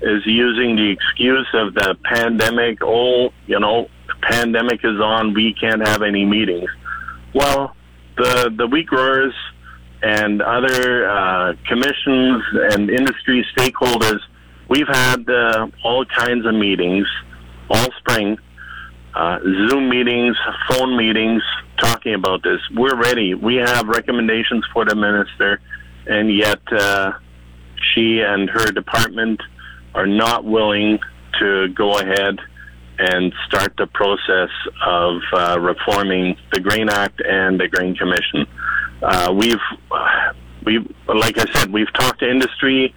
is 0.02 0.22
using 0.26 0.76
the 0.76 0.90
excuse 0.90 1.48
of 1.54 1.74
the 1.74 1.96
pandemic. 2.04 2.78
Oh, 2.82 3.30
you 3.46 3.61
know, 3.61 3.88
pandemic 4.22 4.80
is 4.85 5.00
on. 5.00 5.35
We 5.35 5.54
can't 5.54 5.87
have 5.87 6.02
any 6.02 6.24
meetings. 6.24 6.68
Well, 7.35 7.76
the 8.16 8.52
the 8.56 8.66
wheat 8.66 8.87
growers 8.87 9.35
and 10.02 10.42
other 10.42 11.09
uh, 11.09 11.54
commissions 11.66 12.42
and 12.72 12.90
industry 12.90 13.46
stakeholders, 13.56 14.20
we've 14.68 14.88
had 14.88 15.28
uh, 15.28 15.68
all 15.85 16.04
kinds 16.04 16.44
of 16.46 16.54
meetings 16.54 17.06
all 17.68 17.88
spring 17.98 18.38
uh, 19.14 19.38
Zoom 19.40 19.88
meetings, 19.88 20.37
phone 20.68 20.96
meetings, 20.96 21.42
talking 21.76 22.14
about 22.14 22.42
this. 22.42 22.60
We're 22.74 22.96
ready. 22.96 23.34
We 23.34 23.56
have 23.56 23.86
recommendations 23.88 24.64
for 24.72 24.84
the 24.84 24.94
minister, 24.94 25.60
and 26.06 26.34
yet 26.34 26.60
uh, 26.72 27.12
she 27.94 28.20
and 28.20 28.48
her 28.50 28.66
department 28.66 29.40
are 29.94 30.06
not 30.06 30.44
willing 30.44 30.98
to 31.40 31.68
go 31.68 31.98
ahead 31.98 32.38
and 32.98 33.32
start 33.46 33.74
the 33.76 33.86
process 33.86 34.50
of 34.84 35.20
uh, 35.32 35.58
reforming 35.60 36.36
the 36.52 36.60
Grain 36.60 36.88
Act 36.88 37.20
and 37.20 37.60
the 37.60 37.68
Grain 37.68 37.94
Commission. 37.94 38.46
Uh, 39.02 39.32
we've, 39.36 39.60
we, 40.64 40.78
like 41.06 41.38
I 41.38 41.44
said, 41.52 41.72
we've 41.72 41.92
talked 41.92 42.20
to 42.20 42.30
industry 42.30 42.94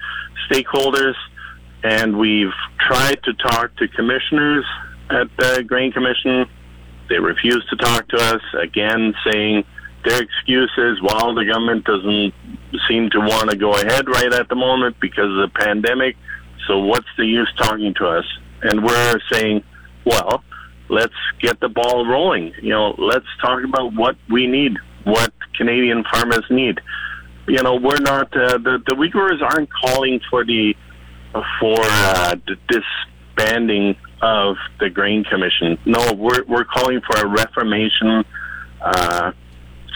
stakeholders, 0.50 1.16
and 1.84 2.18
we've 2.18 2.54
tried 2.80 3.22
to 3.24 3.34
talk 3.34 3.76
to 3.78 3.88
commissioners 3.90 4.66
at 5.10 5.28
the 5.38 5.64
Grain 5.68 5.92
Commission. 5.92 6.46
They 7.10 7.20
refuse 7.20 7.66
to 7.70 7.76
talk 7.76 8.08
to 8.10 8.18
us, 8.18 8.42
again 8.62 9.14
saying 9.26 9.66
their 10.06 10.22
excuse 10.22 10.72
is, 10.78 11.02
well, 11.02 11.34
the 11.36 11.46
government 11.46 11.86
doesn't 11.86 12.34
seem 12.88 13.10
to 13.10 13.20
want 13.20 13.50
to 13.50 13.58
go 13.58 13.74
ahead 13.74 14.08
right 14.08 14.32
at 14.32 14.48
the 14.48 14.56
moment 14.56 14.96
because 15.02 15.30
of 15.30 15.38
the 15.38 15.52
pandemic, 15.54 16.16
so 16.68 16.80
what's 16.80 17.08
the 17.18 17.26
use 17.26 17.52
talking 17.58 17.94
to 17.96 18.08
us? 18.08 18.26
And 18.62 18.84
we're 18.84 19.20
saying, 19.32 19.64
well, 20.06 20.44
let's 20.90 21.14
get 21.42 21.60
the 21.60 21.70
ball 21.70 22.06
rolling. 22.06 22.54
You 22.62 22.70
know, 22.70 22.96
let's 22.98 23.26
talk 23.42 23.64
about 23.64 23.94
what 23.94 24.16
we 24.30 24.48
need, 24.48 24.78
what 25.04 25.32
Canadian 25.56 26.04
farmers 26.12 26.46
need. 26.50 26.80
You 27.48 27.64
know, 27.64 27.76
we're 27.76 28.00
not 28.00 28.36
uh, 28.38 28.60
the 28.60 28.84
the 28.86 28.96
wheat 28.96 29.12
growers 29.12 29.42
aren't 29.42 29.70
calling 29.74 30.20
for 30.30 30.46
the 30.46 30.76
for 31.60 31.78
uh, 31.80 32.36
disbanding 32.68 33.96
of 34.22 34.58
the 34.80 34.90
Grain 34.90 35.24
Commission. 35.24 35.78
No, 35.86 36.14
we're, 36.14 36.44
we're 36.48 36.66
calling 36.66 37.02
for 37.02 37.20
a 37.22 37.28
reformation 37.28 38.24
uh, 38.82 39.32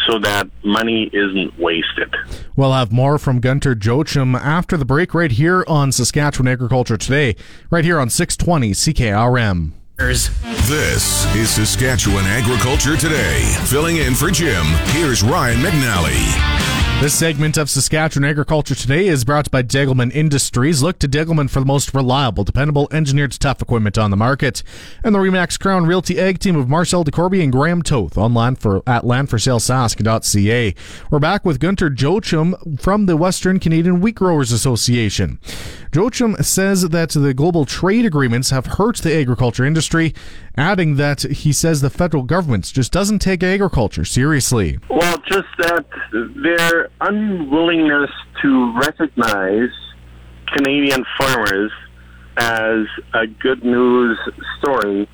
so 0.07 0.19
that 0.19 0.49
money 0.63 1.09
isn't 1.13 1.57
wasted. 1.59 2.13
We'll 2.55 2.73
have 2.73 2.91
more 2.91 3.17
from 3.17 3.39
Gunter 3.39 3.75
Jochum 3.75 4.35
after 4.39 4.77
the 4.77 4.85
break 4.85 5.13
right 5.13 5.31
here 5.31 5.63
on 5.67 5.91
Saskatchewan 5.91 6.47
Agriculture 6.47 6.97
Today, 6.97 7.35
right 7.69 7.85
here 7.85 7.99
on 7.99 8.09
620 8.09 8.71
CKRM. 8.71 9.71
This 9.97 11.33
is 11.35 11.49
Saskatchewan 11.51 12.25
Agriculture 12.25 12.97
Today. 12.97 13.41
Filling 13.65 13.97
in 13.97 14.15
for 14.15 14.31
Jim, 14.31 14.65
here's 14.87 15.23
Ryan 15.23 15.59
McNally. 15.59 16.72
This 16.99 17.13
segment 17.13 17.57
of 17.57 17.69
Saskatchewan 17.69 18.23
Agriculture 18.29 18.75
Today 18.75 19.07
is 19.07 19.25
brought 19.25 19.51
by 19.51 19.61
Degelman 19.61 20.09
Industries. 20.15 20.81
Look 20.81 20.99
to 20.99 21.07
Degelman 21.09 21.49
for 21.49 21.59
the 21.59 21.65
most 21.65 21.93
reliable, 21.93 22.45
dependable, 22.45 22.87
engineered 22.93 23.33
tough 23.33 23.61
equipment 23.61 23.97
on 23.97 24.09
the 24.09 24.15
market. 24.15 24.63
And 25.03 25.13
the 25.13 25.19
Remax 25.19 25.59
Crown 25.59 25.85
Realty 25.85 26.17
Egg 26.17 26.39
team 26.39 26.55
of 26.55 26.69
Marcel 26.69 27.03
DeCorby 27.03 27.43
and 27.43 27.51
Graham 27.51 27.81
Toth 27.81 28.17
online 28.17 28.55
for 28.55 28.77
at 28.87 29.03
landforsalesask.ca. 29.03 30.75
We're 31.11 31.19
back 31.19 31.43
with 31.43 31.59
Gunter 31.59 31.89
Jochum 31.89 32.79
from 32.79 33.05
the 33.05 33.17
Western 33.17 33.59
Canadian 33.59 33.99
Wheat 33.99 34.15
Growers 34.15 34.53
Association. 34.53 35.39
Jochum 35.93 36.43
says 36.43 36.89
that 36.89 37.11
the 37.11 37.35
global 37.35 37.65
trade 37.65 38.03
agreements 38.03 38.49
have 38.49 38.65
hurt 38.65 38.97
the 38.97 39.15
agriculture 39.15 39.63
industry, 39.63 40.15
adding 40.57 40.95
that 40.95 41.21
he 41.21 41.53
says 41.53 41.81
the 41.81 41.91
federal 41.91 42.23
government 42.23 42.73
just 42.73 42.91
doesn't 42.91 43.19
take 43.19 43.43
agriculture 43.43 44.03
seriously. 44.03 44.79
Well, 44.89 45.17
just 45.29 45.47
that 45.59 45.85
their 46.11 46.89
unwillingness 46.99 48.09
to 48.41 48.79
recognize 48.79 49.69
Canadian 50.47 51.05
farmers 51.15 51.71
as 52.37 52.87
a 53.13 53.27
good 53.27 53.63
news 53.63 54.17
story 54.57 55.07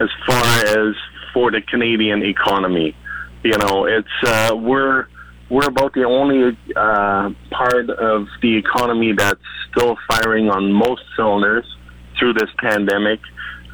as 0.00 0.08
far 0.26 0.64
as 0.64 0.94
for 1.34 1.50
the 1.50 1.60
Canadian 1.60 2.22
economy. 2.22 2.96
You 3.44 3.58
know, 3.58 3.84
it's 3.84 4.08
uh, 4.26 4.56
we're 4.56 5.08
we're 5.52 5.68
about 5.68 5.92
the 5.92 6.04
only 6.04 6.56
uh, 6.74 7.28
part 7.50 7.90
of 7.90 8.26
the 8.40 8.56
economy 8.56 9.12
that's 9.12 9.38
still 9.70 9.98
firing 10.08 10.48
on 10.48 10.72
most 10.72 11.02
cylinders 11.14 11.66
through 12.18 12.32
this 12.32 12.48
pandemic. 12.56 13.20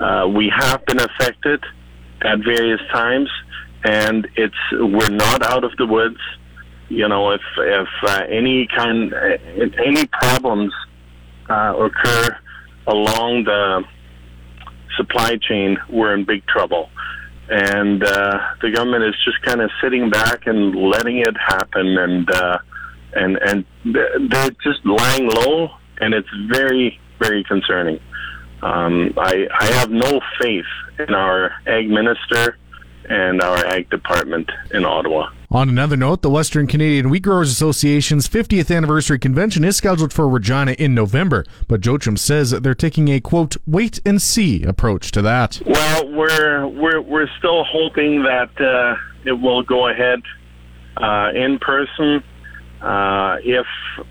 Uh, 0.00 0.26
we 0.26 0.52
have 0.54 0.84
been 0.86 0.98
affected 0.98 1.62
at 2.22 2.38
various 2.40 2.80
times, 2.92 3.30
and 3.84 4.26
it's 4.34 4.56
we're 4.72 5.08
not 5.08 5.46
out 5.46 5.62
of 5.62 5.70
the 5.78 5.86
woods. 5.86 6.18
You 6.88 7.06
know, 7.06 7.30
if 7.30 7.42
if 7.58 7.88
uh, 8.02 8.22
any 8.28 8.66
kind 8.76 9.14
uh, 9.14 9.38
any 9.86 10.04
problems 10.06 10.72
uh, 11.48 11.74
occur 11.78 12.36
along 12.88 13.44
the 13.44 13.84
supply 14.96 15.36
chain, 15.36 15.76
we're 15.88 16.12
in 16.14 16.24
big 16.24 16.44
trouble. 16.46 16.90
And 17.50 18.02
uh, 18.04 18.38
the 18.60 18.70
government 18.70 19.04
is 19.04 19.14
just 19.24 19.40
kind 19.42 19.60
of 19.60 19.70
sitting 19.82 20.10
back 20.10 20.46
and 20.46 20.74
letting 20.74 21.18
it 21.18 21.34
happen, 21.38 21.96
and 21.96 22.30
uh, 22.30 22.58
and 23.14 23.38
and 23.38 23.64
they're 23.84 24.50
just 24.62 24.84
lying 24.84 25.28
low, 25.30 25.70
and 25.98 26.12
it's 26.12 26.28
very 26.48 27.00
very 27.18 27.42
concerning. 27.44 28.00
Um, 28.62 29.14
I, 29.16 29.46
I 29.58 29.66
have 29.66 29.90
no 29.90 30.20
faith 30.40 30.66
in 30.98 31.14
our 31.14 31.52
ag 31.66 31.88
minister 31.88 32.58
and 33.08 33.40
our 33.42 33.64
ag 33.66 33.88
department 33.90 34.50
in 34.72 34.84
Ottawa. 34.84 35.30
On 35.50 35.68
another 35.68 35.96
note, 35.96 36.20
the 36.20 36.28
Western 36.28 36.66
Canadian 36.66 37.08
Wheat 37.08 37.22
Growers 37.22 37.50
Association's 37.50 38.28
50th 38.28 38.74
anniversary 38.74 39.18
convention 39.18 39.64
is 39.64 39.78
scheduled 39.78 40.12
for 40.12 40.28
Regina 40.28 40.72
in 40.72 40.94
November, 40.94 41.46
but 41.68 41.80
Jochum 41.80 42.18
says 42.18 42.50
they're 42.50 42.74
taking 42.74 43.08
a 43.08 43.18
quote 43.18 43.56
wait 43.66 43.98
and 44.04 44.20
see 44.20 44.62
approach 44.62 45.10
to 45.12 45.22
that. 45.22 45.62
Well, 45.64 46.12
we're 46.12 46.66
we're 46.66 47.00
we're 47.00 47.28
still 47.38 47.64
hoping 47.64 48.24
that 48.24 48.50
uh, 48.60 48.96
it 49.24 49.32
will 49.32 49.62
go 49.62 49.88
ahead 49.88 50.20
uh, 50.98 51.30
in 51.34 51.58
person. 51.58 52.22
Uh, 52.82 53.38
if 53.42 53.66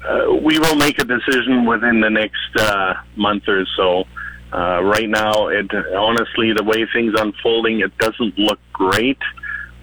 uh, 0.05 0.33
we 0.43 0.57
will 0.59 0.75
make 0.75 0.99
a 0.99 1.05
decision 1.05 1.65
within 1.65 2.01
the 2.01 2.09
next 2.09 2.57
uh, 2.59 2.95
month 3.15 3.47
or 3.47 3.65
so. 3.77 4.05
Uh, 4.51 4.81
right 4.83 5.09
now, 5.09 5.47
it 5.49 5.69
honestly, 5.95 6.53
the 6.53 6.63
way 6.63 6.85
things 6.93 7.13
unfolding, 7.17 7.81
it 7.81 7.97
doesn't 7.97 8.37
look 8.37 8.59
great. 8.73 9.19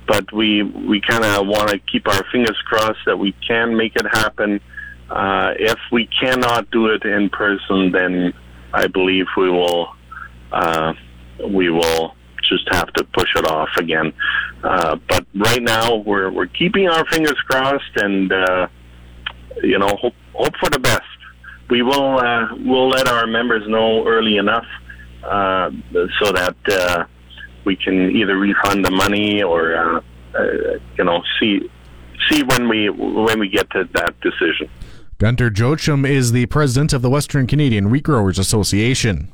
But 0.07 0.33
we 0.33 0.62
we 0.62 1.00
kind 1.00 1.24
of 1.24 1.46
want 1.46 1.70
to 1.70 1.79
keep 1.79 2.07
our 2.09 2.24
fingers 2.31 2.61
crossed 2.66 3.00
that 3.07 3.18
we 3.18 3.33
can 3.46 3.77
make 3.77 3.96
it 3.96 4.07
happen. 4.12 4.61
uh, 5.11 5.53
if 5.59 5.79
we 5.92 6.07
cannot 6.07 6.70
do 6.70 6.88
it 6.88 7.05
in 7.05 7.29
person, 7.31 7.92
then 7.92 8.33
I 8.72 8.87
believe 8.87 9.27
we 9.37 9.50
will 9.50 9.94
uh, 10.53 10.94
we 11.46 11.70
will 11.70 12.14
just 12.48 12.66
have 12.72 12.92
to 12.94 13.05
push 13.05 13.35
it 13.37 13.46
off 13.46 13.70
again. 13.79 14.12
Uh, 14.62 14.96
but 15.09 15.27
right 15.35 15.62
now, 15.62 15.96
we're 15.96 16.31
we're 16.31 16.46
keeping 16.46 16.88
our 16.88 17.05
fingers 17.07 17.38
crossed, 17.46 17.96
and 17.96 18.33
uh, 18.33 18.66
you 19.62 19.79
know, 19.79 19.94
hope 20.00 20.14
hope 20.33 20.57
for 20.57 20.70
the 20.70 20.79
best. 20.79 21.03
We 21.74 21.82
will 21.82 22.20
uh, 22.20 22.54
we'll 22.58 22.88
let 22.88 23.08
our 23.08 23.26
members 23.26 23.64
know 23.66 24.06
early 24.06 24.37
enough 24.37 24.64
uh, 25.24 25.72
so 26.22 26.30
that 26.30 26.54
uh, 26.70 27.04
we 27.64 27.74
can 27.74 28.12
either 28.12 28.37
refund 28.37 28.84
the 28.84 28.92
money 28.92 29.42
or 29.42 29.74
uh, 29.74 30.00
uh, 30.38 30.44
you 30.96 31.02
know 31.02 31.20
see 31.40 31.68
see 32.30 32.44
when 32.44 32.68
we 32.68 32.90
when 32.90 33.40
we 33.40 33.48
get 33.48 33.68
to 33.70 33.88
that 33.92 34.14
decision. 34.20 34.70
Gunter 35.18 35.50
Jochum 35.50 36.08
is 36.08 36.30
the 36.30 36.46
president 36.46 36.92
of 36.92 37.02
the 37.02 37.10
Western 37.10 37.48
Canadian 37.48 37.90
Wheat 37.90 38.04
Growers 38.04 38.38
Association. 38.38 39.32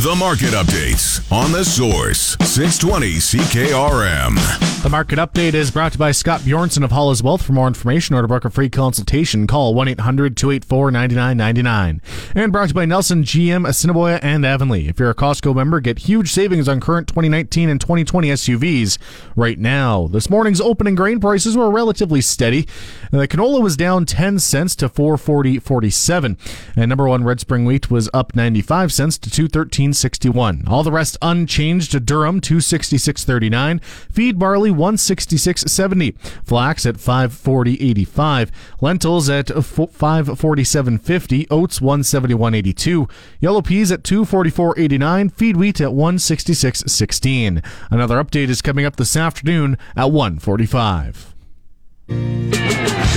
The 0.00 0.14
market 0.14 0.50
updates 0.50 1.20
on 1.32 1.50
the 1.50 1.64
source 1.64 2.36
620 2.44 3.14
CKRM. 3.14 4.82
The 4.84 4.88
market 4.88 5.18
update 5.18 5.54
is 5.54 5.72
brought 5.72 5.90
to 5.90 5.96
you 5.96 5.98
by 5.98 6.12
Scott 6.12 6.42
Bjornson 6.42 6.84
of 6.84 6.92
Hollis 6.92 7.20
Wealth. 7.20 7.42
For 7.42 7.52
more 7.52 7.66
information 7.66 8.14
or 8.14 8.22
to 8.22 8.28
book 8.28 8.44
a 8.44 8.50
free 8.50 8.68
consultation, 8.70 9.48
call 9.48 9.74
1 9.74 9.88
800 9.88 10.36
284 10.36 10.92
9999. 10.92 12.00
And 12.36 12.52
brought 12.52 12.66
to 12.66 12.68
you 12.68 12.74
by 12.74 12.84
Nelson 12.84 13.24
GM, 13.24 13.68
Assiniboia, 13.68 14.20
and 14.22 14.46
Avonlea. 14.46 14.86
If 14.86 15.00
you're 15.00 15.10
a 15.10 15.16
Costco 15.16 15.52
member, 15.52 15.80
get 15.80 15.98
huge 15.98 16.30
savings 16.30 16.68
on 16.68 16.78
current 16.78 17.08
2019 17.08 17.68
and 17.68 17.80
2020 17.80 18.28
SUVs 18.28 18.98
right 19.34 19.58
now. 19.58 20.06
This 20.06 20.30
morning's 20.30 20.60
opening 20.60 20.94
grain 20.94 21.18
prices 21.18 21.56
were 21.56 21.72
relatively 21.72 22.20
steady. 22.20 22.68
The 23.10 23.26
canola 23.26 23.60
was 23.60 23.76
down 23.76 24.06
10 24.06 24.38
cents 24.38 24.76
to 24.76 24.88
440.47. 24.88 26.38
And 26.76 26.88
number 26.88 27.08
one 27.08 27.24
red 27.24 27.40
spring 27.40 27.64
wheat 27.64 27.90
was 27.90 28.08
up 28.14 28.36
95 28.36 28.92
cents 28.92 29.18
to 29.18 29.28
213. 29.28 29.87
61. 29.92 30.64
All 30.66 30.82
the 30.82 30.92
rest 30.92 31.16
unchanged. 31.22 31.92
Durum 31.92 32.40
266.39. 32.40 33.82
Feed 33.82 34.38
barley 34.38 34.70
166.70. 34.70 36.18
Flax 36.44 36.86
at 36.86 36.96
540.85. 36.96 38.50
Lentils 38.80 39.28
at 39.28 39.46
547.50. 39.46 41.46
Oats 41.50 41.80
171.82. 41.80 43.10
Yellow 43.40 43.62
peas 43.62 43.92
at 43.92 44.02
244.89. 44.02 45.32
Feed 45.32 45.56
wheat 45.56 45.80
at 45.80 45.90
166.16. 45.90 47.64
Another 47.90 48.22
update 48.22 48.48
is 48.48 48.62
coming 48.62 48.84
up 48.84 48.96
this 48.96 49.16
afternoon 49.16 49.76
at 49.96 50.10
145. 50.10 51.34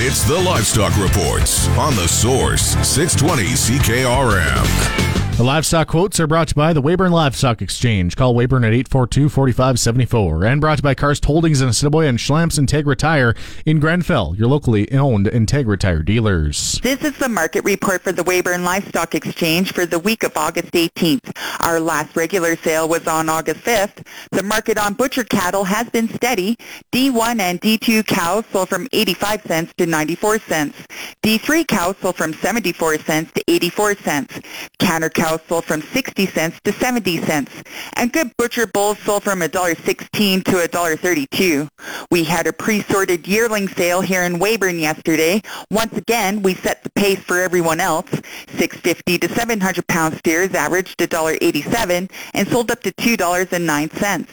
It's 0.03 0.23
the 0.23 0.35
Livestock 0.35 0.97
Reports 0.97 1.67
on 1.77 1.95
the 1.95 2.07
Source 2.07 2.75
620 2.87 3.53
CKRM. 3.53 5.20
The 5.37 5.47
livestock 5.47 5.87
quotes 5.87 6.19
are 6.19 6.27
brought 6.27 6.49
to 6.49 6.51
you 6.51 6.57
by 6.57 6.71
the 6.71 6.83
Weyburn 6.83 7.09
Livestock 7.09 7.63
Exchange. 7.63 8.15
Call 8.15 8.35
Weyburn 8.35 8.63
at 8.63 8.73
842-4574. 8.89 10.45
And 10.45 10.61
brought 10.61 10.77
to 10.77 10.81
you 10.81 10.83
by 10.83 10.93
Karst 10.93 11.25
Holdings 11.25 11.61
in 11.61 11.69
Assiniboia 11.69 12.09
and 12.09 12.19
Schlamps 12.19 12.59
Integra 12.59 12.95
Tire 12.95 13.33
in 13.65 13.79
Grenfell, 13.79 14.35
your 14.35 14.47
locally 14.47 14.91
owned 14.91 15.25
Integra 15.25 15.79
Tire 15.79 16.03
dealers. 16.03 16.79
This 16.83 17.03
is 17.03 17.17
the 17.17 17.29
market 17.29 17.63
report 17.63 18.03
for 18.03 18.11
the 18.11 18.23
Weyburn 18.23 18.63
Livestock 18.63 19.15
Exchange 19.15 19.73
for 19.73 19.87
the 19.87 19.97
week 19.97 20.21
of 20.21 20.37
August 20.37 20.73
18th. 20.73 21.31
Our 21.61 21.79
last 21.79 22.15
regular 22.15 22.55
sale 22.57 22.87
was 22.87 23.07
on 23.07 23.27
August 23.27 23.61
5th. 23.61 24.05
The 24.31 24.43
market 24.43 24.77
on 24.77 24.93
butcher 24.93 25.23
cattle 25.23 25.63
has 25.63 25.89
been 25.89 26.07
steady. 26.09 26.55
D1 26.91 27.39
and 27.39 27.59
D2 27.61 28.05
cows 28.05 28.43
sold 28.51 28.69
from 28.69 28.87
85 28.91 29.41
cents 29.43 29.73
to 29.77 29.87
94 29.87 30.39
cents. 30.39 30.77
D3 31.23 31.67
cows 31.67 31.95
sold 31.99 32.17
from 32.17 32.33
74 32.33 32.99
cents 32.99 33.31
to 33.31 33.43
84 33.47 33.95
cents. 33.95 34.39
Canner 34.81 35.09
cows 35.09 35.39
sold 35.47 35.63
from 35.65 35.79
60 35.79 36.25
cents 36.25 36.59
to 36.63 36.73
70 36.73 37.19
cents, 37.21 37.51
and 37.97 38.11
good 38.11 38.35
butcher 38.35 38.65
bulls 38.65 38.97
sold 38.97 39.23
from 39.23 39.41
$1.16 39.41 40.43
to 40.43 40.51
$1.32. 40.51 41.69
We 42.09 42.23
had 42.23 42.47
a 42.47 42.51
pre-sorted 42.51 43.27
yearling 43.27 43.67
sale 43.67 44.01
here 44.01 44.23
in 44.23 44.39
Weyburn 44.39 44.79
yesterday. 44.79 45.43
Once 45.69 45.95
again, 45.95 46.41
we 46.41 46.55
set 46.55 46.83
the 46.83 46.89
pace 46.89 47.19
for 47.19 47.39
everyone 47.39 47.79
else. 47.79 48.09
650 48.57 49.19
to 49.19 49.29
700 49.29 49.87
pound 49.87 50.17
steers 50.17 50.51
averaged 50.55 50.97
$1.87 50.97 52.11
and 52.33 52.47
sold 52.47 52.71
up 52.71 52.81
to 52.81 52.91
$2.09. 52.93 54.27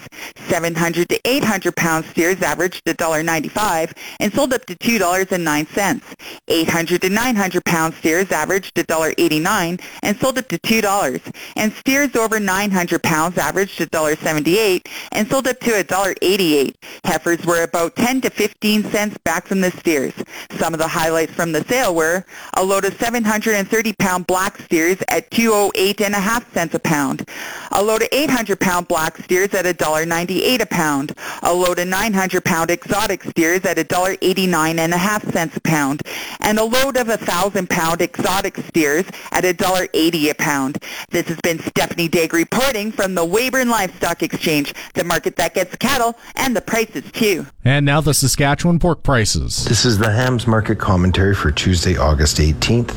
700 0.49 1.09
to 1.11 1.21
800 1.29 1.77
pound 1.77 2.07
steers 2.07 2.41
averaged 2.41 2.87
$1.95 2.87 3.93
and 4.19 4.33
sold 4.33 4.55
up 4.55 4.65
to 4.65 4.75
$2.09. 4.77 6.03
800 6.49 7.03
to 7.03 7.09
900 7.11 7.65
pound 7.67 7.95
steers 7.95 8.33
averaged 8.33 8.75
$1.89 8.77 9.81
and 10.03 10.17
sold 10.19 10.38
up 10.39 10.49
to 10.49 10.59
$2. 10.59 11.35
And 11.57 11.73
steers 11.73 12.17
over 12.17 12.41
900 12.41 13.03
pounds 13.03 13.37
averaged 13.37 13.79
$1.78 13.79 14.87
and 15.13 15.29
sold 15.29 15.47
up 15.47 15.61
to 15.61 15.71
$1.88. 15.71 16.75
Heifers 17.05 17.45
were 17.45 17.63
about 17.63 17.97
10 17.97 18.23
to 18.23 18.31
15 18.31 18.85
cents 18.85 19.19
back 19.25 19.47
from 19.47 19.61
the 19.61 19.71
steers. 19.73 20.15
Some 20.53 20.73
of 20.73 20.79
the 20.79 20.89
highlights 20.89 21.33
from 21.33 21.53
the 21.53 21.65
sale 21.65 21.95
were 21.95 22.25
a 22.55 22.65
load 22.65 22.85
of 22.85 22.95
730 22.99 23.93
pound 23.95 24.27
black 24.27 24.59
steers 24.59 24.97
at 25.09 25.31
208 25.31 26.01
and 26.01 26.15
a 26.15 26.21
half 26.21 26.51
cents 26.55 26.75
a 26.75 26.79
pound, 26.79 27.29
a 27.73 27.83
load 27.83 28.03
of 28.03 28.09
800 28.13 28.61
pound 28.61 28.89
black 28.89 29.17
steers 29.19 29.53
at 29.55 29.65
$1.98 29.65 30.61
a 30.61 30.67
pound, 30.67 31.13
a 31.43 31.53
load 31.53 31.79
of 31.79 31.89
900 31.89 32.45
pound 32.45 32.71
exotic 32.71 33.25
steers 33.25 33.65
at 33.65 33.77
$1.89 33.77 34.79
and 34.79 34.93
a 34.93 34.99
half 34.99 35.25
cents 35.33 35.57
a 35.57 35.61
pound, 35.61 36.03
and 36.41 36.59
a 36.59 36.65
load 36.65 36.97
of 36.97 37.09
1,000 37.09 37.69
pound 37.69 38.01
exotic 38.01 38.57
steers 38.59 39.05
at 39.33 39.45
$1.80 39.45 40.31
a 40.31 40.35
pound. 40.35 40.83
This 41.11 41.29
has 41.29 41.39
been 41.43 41.59
Stephanie 41.59 42.09
Digg 42.09 42.33
reporting 42.33 42.93
from 42.93 43.15
the 43.15 43.25
Weyburn 43.25 43.69
Livestock 43.69 44.23
Exchange, 44.23 44.75
the 44.95 45.05
market 45.05 45.37
that 45.37 45.55
gets 45.55 45.77
cattle 45.77 46.17
and 46.35 46.55
the 46.57 46.61
prices 46.61 47.11
too. 47.13 47.47
And 47.65 47.85
now 47.85 48.01
the 48.01 48.15
Saskatchewan 48.15 48.79
pork 48.79 49.03
prices. 49.03 49.65
This 49.65 49.85
is 49.85 49.99
the 49.99 50.11
hams 50.11 50.47
market 50.47 50.79
commentary 50.79 51.35
for 51.35 51.51
Tuesday, 51.51 51.97
August 51.97 52.39
18th. 52.39 52.93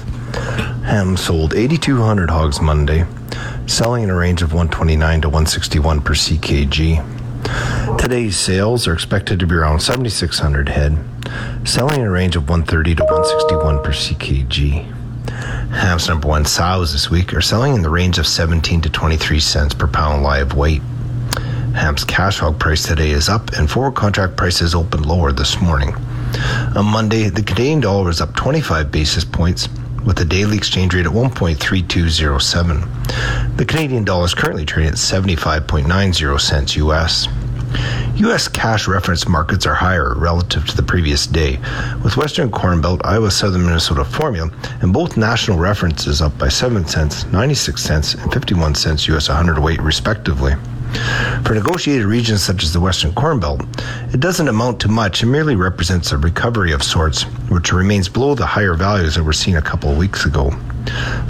Ham 0.83 1.17
sold 1.17 1.53
8,200 1.53 2.29
hogs 2.29 2.61
Monday, 2.61 3.05
selling 3.65 4.03
in 4.03 4.09
a 4.09 4.15
range 4.15 4.41
of 4.41 4.53
129 4.53 5.21
to 5.21 5.29
161 5.29 6.01
per 6.01 6.13
ckg. 6.13 7.97
Today's 7.97 8.37
sales 8.37 8.87
are 8.87 8.93
expected 8.93 9.39
to 9.39 9.47
be 9.47 9.55
around 9.55 9.81
7,600 9.81 10.69
head, 10.69 10.97
selling 11.63 12.01
in 12.01 12.07
a 12.07 12.11
range 12.11 12.35
of 12.35 12.49
130 12.49 12.95
to 12.95 13.03
161 13.03 13.83
per 13.83 13.91
ckg. 13.91 14.85
Hams 15.71 16.07
number 16.07 16.27
one 16.27 16.45
sows 16.45 16.91
this 16.91 17.09
week 17.09 17.33
are 17.33 17.41
selling 17.41 17.75
in 17.75 17.81
the 17.81 17.89
range 17.89 18.17
of 18.17 18.27
17 18.27 18.81
to 18.81 18.89
23 18.89 19.39
cents 19.39 19.73
per 19.73 19.87
pound 19.87 20.23
live 20.23 20.53
weight. 20.53 20.81
Ham's 21.75 22.03
cash 22.03 22.39
hog 22.39 22.59
price 22.59 22.83
today 22.83 23.11
is 23.11 23.29
up, 23.29 23.51
and 23.53 23.71
forward 23.71 23.95
contract 23.95 24.35
prices 24.35 24.75
opened 24.75 25.05
lower 25.05 25.31
this 25.31 25.61
morning. 25.61 25.95
On 26.75 26.85
Monday, 26.85 27.29
the 27.29 27.43
Canadian 27.43 27.79
dollar 27.79 28.05
was 28.05 28.19
up 28.19 28.35
25 28.35 28.91
basis 28.91 29.23
points, 29.23 29.69
with 30.05 30.17
the 30.17 30.25
daily 30.25 30.57
exchange 30.57 30.93
rate 30.93 31.05
at 31.05 31.11
1.3207. 31.11 33.57
The 33.57 33.65
Canadian 33.65 34.03
dollar 34.03 34.25
is 34.25 34.33
currently 34.33 34.65
trading 34.65 34.89
at 34.89 34.95
75.90 34.95 36.39
cents 36.39 36.75
US. 36.75 37.27
U.S. 38.15 38.47
cash 38.47 38.87
reference 38.87 39.27
markets 39.27 39.65
are 39.65 39.73
higher 39.73 40.13
relative 40.15 40.67
to 40.67 40.75
the 40.75 40.83
previous 40.83 41.25
day, 41.25 41.57
with 42.03 42.17
Western 42.17 42.51
Corn 42.51 42.81
Belt, 42.81 43.01
Iowa 43.03 43.31
Southern 43.31 43.65
Minnesota 43.65 44.03
formula, 44.03 44.51
and 44.81 44.93
both 44.93 45.17
national 45.17 45.57
references 45.57 46.21
up 46.21 46.37
by 46.37 46.49
7 46.49 46.85
cents, 46.85 47.25
96 47.27 47.81
cents, 47.81 48.13
and 48.15 48.31
51 48.31 48.75
cents 48.75 49.07
U.S. 49.07 49.29
100 49.29 49.59
weight, 49.59 49.81
respectively. 49.81 50.53
For 51.45 51.55
negotiated 51.55 52.05
regions 52.05 52.43
such 52.43 52.63
as 52.63 52.73
the 52.73 52.79
Western 52.79 53.13
Corn 53.13 53.39
Belt, 53.39 53.61
it 54.13 54.19
doesn't 54.19 54.47
amount 54.47 54.79
to 54.81 54.87
much 54.87 55.23
and 55.23 55.31
merely 55.31 55.55
represents 55.55 56.11
a 56.11 56.17
recovery 56.17 56.71
of 56.71 56.83
sorts, 56.83 57.23
which 57.49 57.73
remains 57.73 58.09
below 58.09 58.35
the 58.35 58.45
higher 58.45 58.73
values 58.73 59.15
that 59.15 59.23
were 59.23 59.33
seen 59.33 59.57
a 59.57 59.61
couple 59.61 59.91
of 59.91 59.97
weeks 59.97 60.25
ago. 60.25 60.51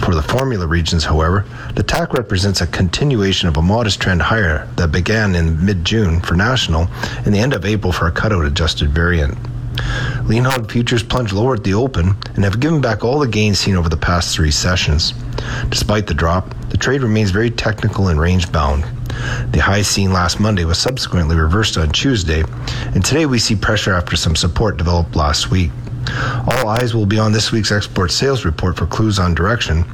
For 0.00 0.14
the 0.14 0.22
formula 0.22 0.66
regions, 0.66 1.04
however, 1.04 1.44
the 1.74 1.82
TAC 1.82 2.12
represents 2.12 2.60
a 2.60 2.66
continuation 2.66 3.48
of 3.48 3.56
a 3.56 3.62
modest 3.62 4.00
trend 4.00 4.22
higher 4.22 4.68
that 4.76 4.92
began 4.92 5.34
in 5.34 5.64
mid 5.64 5.84
June 5.84 6.20
for 6.20 6.34
national 6.34 6.88
and 7.24 7.34
the 7.34 7.38
end 7.38 7.52
of 7.52 7.64
April 7.64 7.92
for 7.92 8.06
a 8.06 8.12
cutout 8.12 8.44
adjusted 8.44 8.90
variant. 8.90 9.36
Lean 10.24 10.44
hog 10.44 10.70
futures 10.70 11.02
plunged 11.02 11.32
lower 11.32 11.54
at 11.54 11.64
the 11.64 11.74
open 11.74 12.14
and 12.34 12.44
have 12.44 12.60
given 12.60 12.80
back 12.80 13.04
all 13.04 13.18
the 13.18 13.28
gains 13.28 13.58
seen 13.58 13.76
over 13.76 13.88
the 13.88 13.96
past 13.96 14.34
three 14.34 14.50
sessions. 14.50 15.12
Despite 15.68 16.06
the 16.06 16.14
drop, 16.14 16.54
the 16.70 16.76
trade 16.76 17.02
remains 17.02 17.30
very 17.30 17.50
technical 17.50 18.08
and 18.08 18.20
range 18.20 18.50
bound. 18.52 18.84
The 19.50 19.60
high 19.60 19.82
seen 19.82 20.12
last 20.12 20.40
Monday 20.40 20.64
was 20.64 20.78
subsequently 20.78 21.36
reversed 21.36 21.76
on 21.76 21.90
Tuesday, 21.90 22.42
and 22.94 23.04
today 23.04 23.26
we 23.26 23.38
see 23.38 23.56
pressure 23.56 23.92
after 23.92 24.16
some 24.16 24.36
support 24.36 24.76
developed 24.76 25.16
last 25.16 25.50
week. 25.50 25.70
All 26.48 26.68
eyes 26.68 26.94
will 26.94 27.06
be 27.06 27.18
on 27.18 27.32
this 27.32 27.52
week's 27.52 27.70
export 27.70 28.10
sales 28.10 28.44
report 28.44 28.76
for 28.76 28.86
clues 28.86 29.18
on 29.18 29.34
direction. 29.34 29.84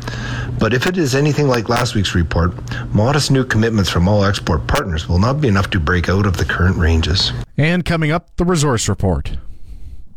But 0.58 0.74
if 0.74 0.86
it 0.86 0.96
is 0.96 1.14
anything 1.14 1.46
like 1.48 1.68
last 1.68 1.94
week's 1.94 2.14
report, 2.14 2.52
modest 2.92 3.30
new 3.30 3.44
commitments 3.44 3.90
from 3.90 4.08
all 4.08 4.24
export 4.24 4.66
partners 4.66 5.08
will 5.08 5.18
not 5.18 5.40
be 5.40 5.48
enough 5.48 5.70
to 5.70 5.80
break 5.80 6.08
out 6.08 6.26
of 6.26 6.36
the 6.36 6.44
current 6.44 6.76
ranges. 6.76 7.32
And 7.56 7.84
coming 7.84 8.10
up, 8.10 8.36
the 8.36 8.44
resource 8.44 8.88
report. 8.88 9.36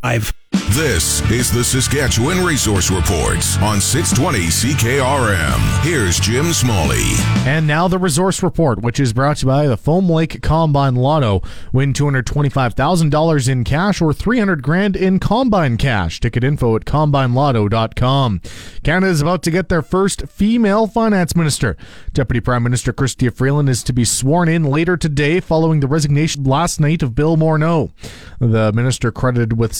I've 0.01 0.33
This 0.71 1.21
is 1.29 1.51
the 1.51 1.63
Saskatchewan 1.63 2.45
Resource 2.45 2.89
Report 2.89 3.37
on 3.61 3.81
620 3.81 4.47
CKRM. 4.47 5.83
Here's 5.83 6.17
Jim 6.19 6.53
Smalley. 6.53 7.03
And 7.45 7.67
now 7.67 7.87
the 7.89 7.97
Resource 7.97 8.41
Report, 8.41 8.81
which 8.81 8.99
is 8.99 9.11
brought 9.11 9.37
to 9.37 9.45
you 9.45 9.47
by 9.47 9.67
the 9.67 9.75
Foam 9.75 10.09
Lake 10.09 10.41
Combine 10.41 10.95
Lotto. 10.95 11.41
Win 11.73 11.91
$225,000 11.91 13.49
in 13.49 13.63
cash 13.65 14.01
or 14.01 14.13
300 14.13 14.63
grand 14.63 14.95
in 14.95 15.19
combine 15.19 15.75
cash. 15.77 16.19
Ticket 16.19 16.43
info 16.43 16.75
at 16.75 16.85
combinelotto.com. 16.85 18.41
Canada 18.83 19.11
is 19.11 19.21
about 19.21 19.43
to 19.43 19.51
get 19.51 19.69
their 19.69 19.81
first 19.81 20.27
female 20.27 20.87
finance 20.87 21.35
minister. 21.35 21.75
Deputy 22.13 22.39
Prime 22.39 22.63
Minister 22.63 22.93
Chrystia 22.93 23.33
Freeland 23.33 23.69
is 23.69 23.83
to 23.83 23.93
be 23.93 24.05
sworn 24.05 24.47
in 24.47 24.63
later 24.63 24.95
today 24.95 25.39
following 25.41 25.81
the 25.81 25.87
resignation 25.87 26.43
last 26.45 26.79
night 26.79 27.03
of 27.03 27.13
Bill 27.13 27.35
Morneau. 27.35 27.91
The 28.39 28.71
minister 28.73 29.11
credited 29.11 29.53
with 29.57 29.73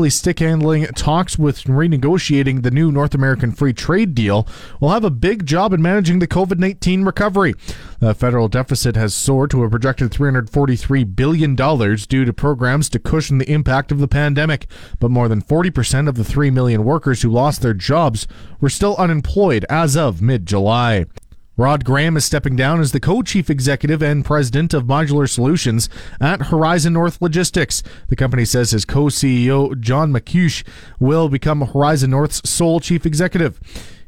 successfully 0.00 0.10
stick 0.10 0.38
handling 0.38 0.86
talks 0.94 1.38
with 1.38 1.64
renegotiating 1.64 2.62
the 2.62 2.70
new 2.70 2.90
North 2.90 3.14
American 3.14 3.52
Free 3.52 3.74
Trade 3.74 4.14
Deal 4.14 4.46
will 4.80 4.90
have 4.90 5.04
a 5.04 5.10
big 5.10 5.44
job 5.44 5.74
in 5.74 5.82
managing 5.82 6.20
the 6.20 6.26
COVID 6.26 6.58
19 6.58 7.04
recovery. 7.04 7.54
The 7.98 8.14
federal 8.14 8.48
deficit 8.48 8.96
has 8.96 9.14
soared 9.14 9.50
to 9.50 9.62
a 9.62 9.68
projected 9.68 10.10
$343 10.10 11.14
billion 11.14 11.54
due 11.54 12.24
to 12.24 12.32
programs 12.32 12.88
to 12.88 12.98
cushion 12.98 13.36
the 13.36 13.52
impact 13.52 13.92
of 13.92 13.98
the 13.98 14.08
pandemic. 14.08 14.66
But 14.98 15.10
more 15.10 15.28
than 15.28 15.42
40% 15.42 16.08
of 16.08 16.14
the 16.14 16.24
3 16.24 16.50
million 16.50 16.84
workers 16.84 17.20
who 17.20 17.30
lost 17.30 17.60
their 17.60 17.74
jobs 17.74 18.26
were 18.58 18.70
still 18.70 18.96
unemployed 18.96 19.66
as 19.68 19.98
of 19.98 20.22
mid 20.22 20.46
July. 20.46 21.04
Rod 21.60 21.84
Graham 21.84 22.16
is 22.16 22.24
stepping 22.24 22.56
down 22.56 22.80
as 22.80 22.92
the 22.92 23.00
co 23.00 23.20
chief 23.20 23.50
executive 23.50 24.02
and 24.02 24.24
president 24.24 24.72
of 24.72 24.84
Modular 24.84 25.28
Solutions 25.28 25.90
at 26.18 26.46
Horizon 26.46 26.94
North 26.94 27.20
Logistics. 27.20 27.82
The 28.08 28.16
company 28.16 28.46
says 28.46 28.70
his 28.70 28.86
co 28.86 29.08
CEO, 29.08 29.78
John 29.78 30.10
MacCuish, 30.10 30.66
will 30.98 31.28
become 31.28 31.60
Horizon 31.60 32.12
North's 32.12 32.48
sole 32.48 32.80
chief 32.80 33.04
executive. 33.04 33.60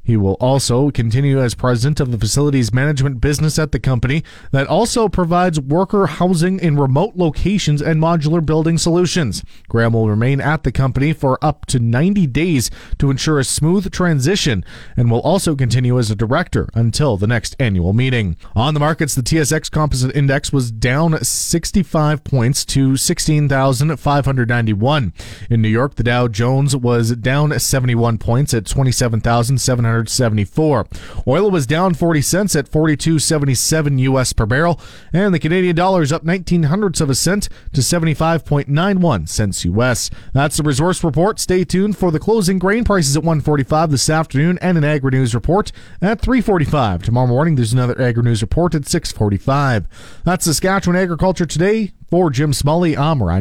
He 0.04 0.16
will 0.16 0.36
also 0.40 0.90
continue 0.90 1.40
as 1.40 1.54
president 1.54 2.00
of 2.00 2.10
the 2.10 2.18
facilities 2.18 2.74
management 2.74 3.20
business 3.20 3.56
at 3.56 3.70
the 3.70 3.78
company 3.78 4.24
that 4.50 4.66
also 4.66 5.08
provides 5.08 5.60
worker 5.60 6.06
housing 6.06 6.58
in 6.58 6.76
remote 6.76 7.14
locations 7.14 7.80
and 7.80 8.02
modular 8.02 8.44
building 8.44 8.78
solutions. 8.78 9.44
Graham 9.68 9.92
will 9.92 10.08
remain 10.08 10.40
at 10.40 10.64
the 10.64 10.72
company 10.72 11.12
for 11.12 11.38
up 11.40 11.66
to 11.66 11.78
90 11.78 12.26
days 12.26 12.68
to 12.98 13.10
ensure 13.10 13.38
a 13.38 13.44
smooth 13.44 13.92
transition 13.92 14.64
and 14.96 15.08
will 15.08 15.20
also 15.20 15.54
continue 15.54 15.96
as 15.98 16.10
a 16.10 16.16
director 16.16 16.68
until 16.74 17.16
the 17.16 17.28
next 17.28 17.54
annual 17.60 17.92
meeting. 17.92 18.36
On 18.56 18.74
the 18.74 18.80
markets, 18.80 19.14
the 19.14 19.22
TSX 19.22 19.70
Composite 19.70 20.16
Index 20.16 20.52
was 20.52 20.72
down 20.72 21.22
65 21.22 22.24
points 22.24 22.64
to 22.64 22.96
16,591. 22.96 25.12
In 25.48 25.62
New 25.62 25.68
York, 25.68 25.94
the 25.94 26.02
Dow 26.02 26.26
Jones 26.26 26.74
was 26.74 27.14
down 27.16 27.56
71 27.56 28.18
points 28.18 28.52
at 28.52 28.66
27,700. 28.66 29.91
174. 29.92 30.86
Oil 31.26 31.50
was 31.50 31.66
down 31.66 31.94
40 31.94 32.22
cents 32.22 32.56
at 32.56 32.70
42.77 32.70 33.98
US 34.00 34.32
per 34.32 34.46
barrel, 34.46 34.80
and 35.12 35.34
the 35.34 35.38
Canadian 35.38 35.76
dollar 35.76 36.02
is 36.02 36.12
up 36.12 36.24
19 36.24 36.64
hundredths 36.64 37.00
of 37.00 37.10
a 37.10 37.14
cent 37.14 37.48
to 37.72 37.80
75.91 37.80 39.28
cents 39.28 39.64
US. 39.64 40.10
That's 40.32 40.56
the 40.56 40.62
resource 40.62 41.04
report. 41.04 41.38
Stay 41.38 41.64
tuned 41.64 41.96
for 41.96 42.10
the 42.10 42.18
closing 42.18 42.58
grain 42.58 42.84
prices 42.84 43.16
at 43.16 43.22
145 43.22 43.90
this 43.90 44.08
afternoon 44.08 44.58
and 44.62 44.78
an 44.78 44.84
agri 44.84 45.10
news 45.10 45.34
report 45.34 45.72
at 46.00 46.20
345. 46.20 47.02
Tomorrow 47.02 47.26
morning 47.26 47.56
there's 47.56 47.72
another 47.72 48.00
agri 48.00 48.22
news 48.22 48.42
report 48.42 48.74
at 48.74 48.86
645. 48.86 49.86
That's 50.24 50.44
Saskatchewan 50.44 50.96
Agriculture 50.96 51.46
Today. 51.46 51.92
For 52.10 52.28
Jim 52.28 52.52
Smalley, 52.52 52.94
I'm 52.94 53.22
Ryan. 53.22 53.40